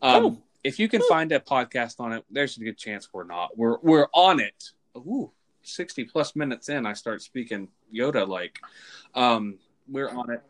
[0.02, 0.42] Um, Oh.
[0.64, 3.56] If you can find a podcast on it, there's a good chance we're not.
[3.56, 4.64] We're we're on it.
[4.96, 5.32] Ooh,
[5.68, 8.58] sixty plus minutes in, I start speaking Yoda like.
[9.14, 9.58] Um,
[9.88, 10.42] we're on it.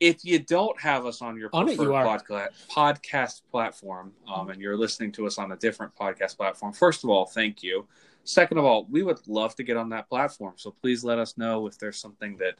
[0.00, 4.76] If you don't have us on your On preferred podca- podcast platform, um, and you're
[4.76, 7.86] listening to us on a different podcast platform, first of all, thank you.
[8.24, 10.54] Second of all, we would love to get on that platform.
[10.56, 12.56] So please let us know if there's something that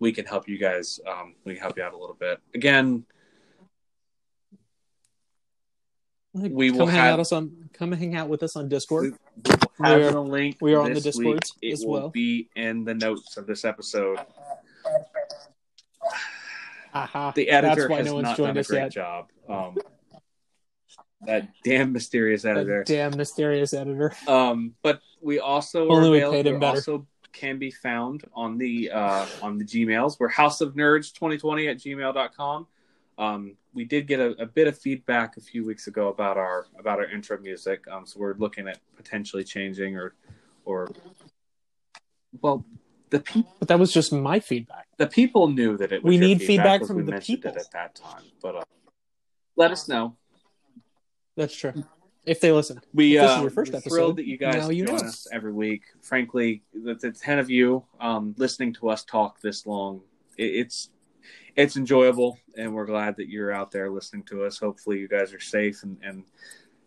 [0.00, 0.98] we can help you guys.
[1.06, 2.40] Um, we can help you out a little bit.
[2.54, 3.04] Again, Like,
[6.34, 7.70] we come will hang have- out us on.
[7.72, 9.04] Come hang out with us on Discord.
[9.04, 10.56] we will have We are- the link.
[10.60, 12.08] we are on the Discord It as will well.
[12.10, 14.18] be in the notes of this episode.
[16.94, 17.32] Aha.
[17.34, 18.90] The editor That's has no not done a great yet.
[18.92, 19.28] job.
[19.48, 19.76] Um,
[21.22, 22.78] that damn mysterious editor.
[22.78, 24.14] That damn mysterious editor.
[24.26, 26.76] Um, but we also Only we paid him better.
[26.78, 30.18] also can be found on the uh, on the Gmails.
[30.18, 32.66] We're House of Nerds 2020 at gmail.com.
[33.18, 36.66] Um, we did get a, a bit of feedback a few weeks ago about our
[36.78, 37.84] about our intro music.
[37.90, 40.14] Um, so we're looking at potentially changing or
[40.64, 40.88] or
[42.40, 42.64] well,
[43.10, 44.86] the people But that was just my feedback.
[44.98, 47.50] the people knew that it was We need feedback from we the people.
[47.50, 48.22] it at that time.
[48.40, 48.62] But uh,
[49.56, 50.16] let us know.
[51.36, 51.84] That's true.
[52.24, 52.80] If they listen.
[52.92, 55.02] We this uh, your first we're episode, thrilled that you guys you join know.
[55.02, 55.82] us every week.
[56.02, 60.02] Frankly, the, the ten of you um, listening to us talk this long,
[60.36, 60.90] it, it's
[61.56, 64.58] it's enjoyable, and we're glad that you're out there listening to us.
[64.58, 66.24] Hopefully, you guys are safe and, and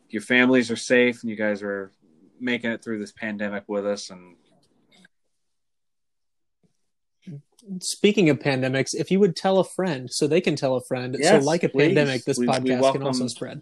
[0.10, 1.92] your families are safe, and you guys are
[2.40, 4.10] making it through this pandemic with us.
[4.10, 4.36] And
[7.80, 11.16] Speaking of pandemics, if you would tell a friend so they can tell a friend,
[11.22, 11.88] so like a please.
[11.88, 13.62] pandemic, this We- we podcast welcome- can also spread.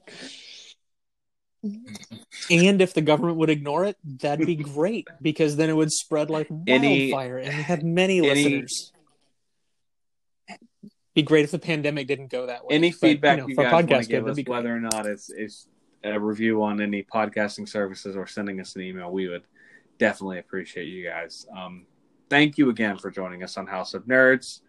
[1.62, 6.30] And if the government would ignore it, that'd be great because then it would spread
[6.30, 8.94] like Any- wildfire and we have many any- listeners.
[11.20, 12.76] Be great if the pandemic didn't go that way.
[12.76, 14.56] any But, feedback know, you for a guys want to give us, that'd be great.
[14.56, 15.68] whether or not it's, it's
[16.04, 19.44] a review on any podcasting services or sending us an email, we would
[19.98, 21.46] definitely appreciate you guys.
[21.54, 21.86] Um,
[22.30, 24.62] thank you again for joining us on House of Nerds.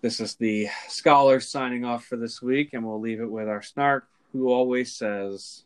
[0.00, 3.60] This is the scholar signing off for this week, and we'll leave it with our
[3.60, 5.64] snark, who always says,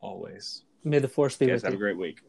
[0.00, 0.64] always.
[0.82, 1.78] May the force be You with guys have you.
[1.78, 2.20] a great week.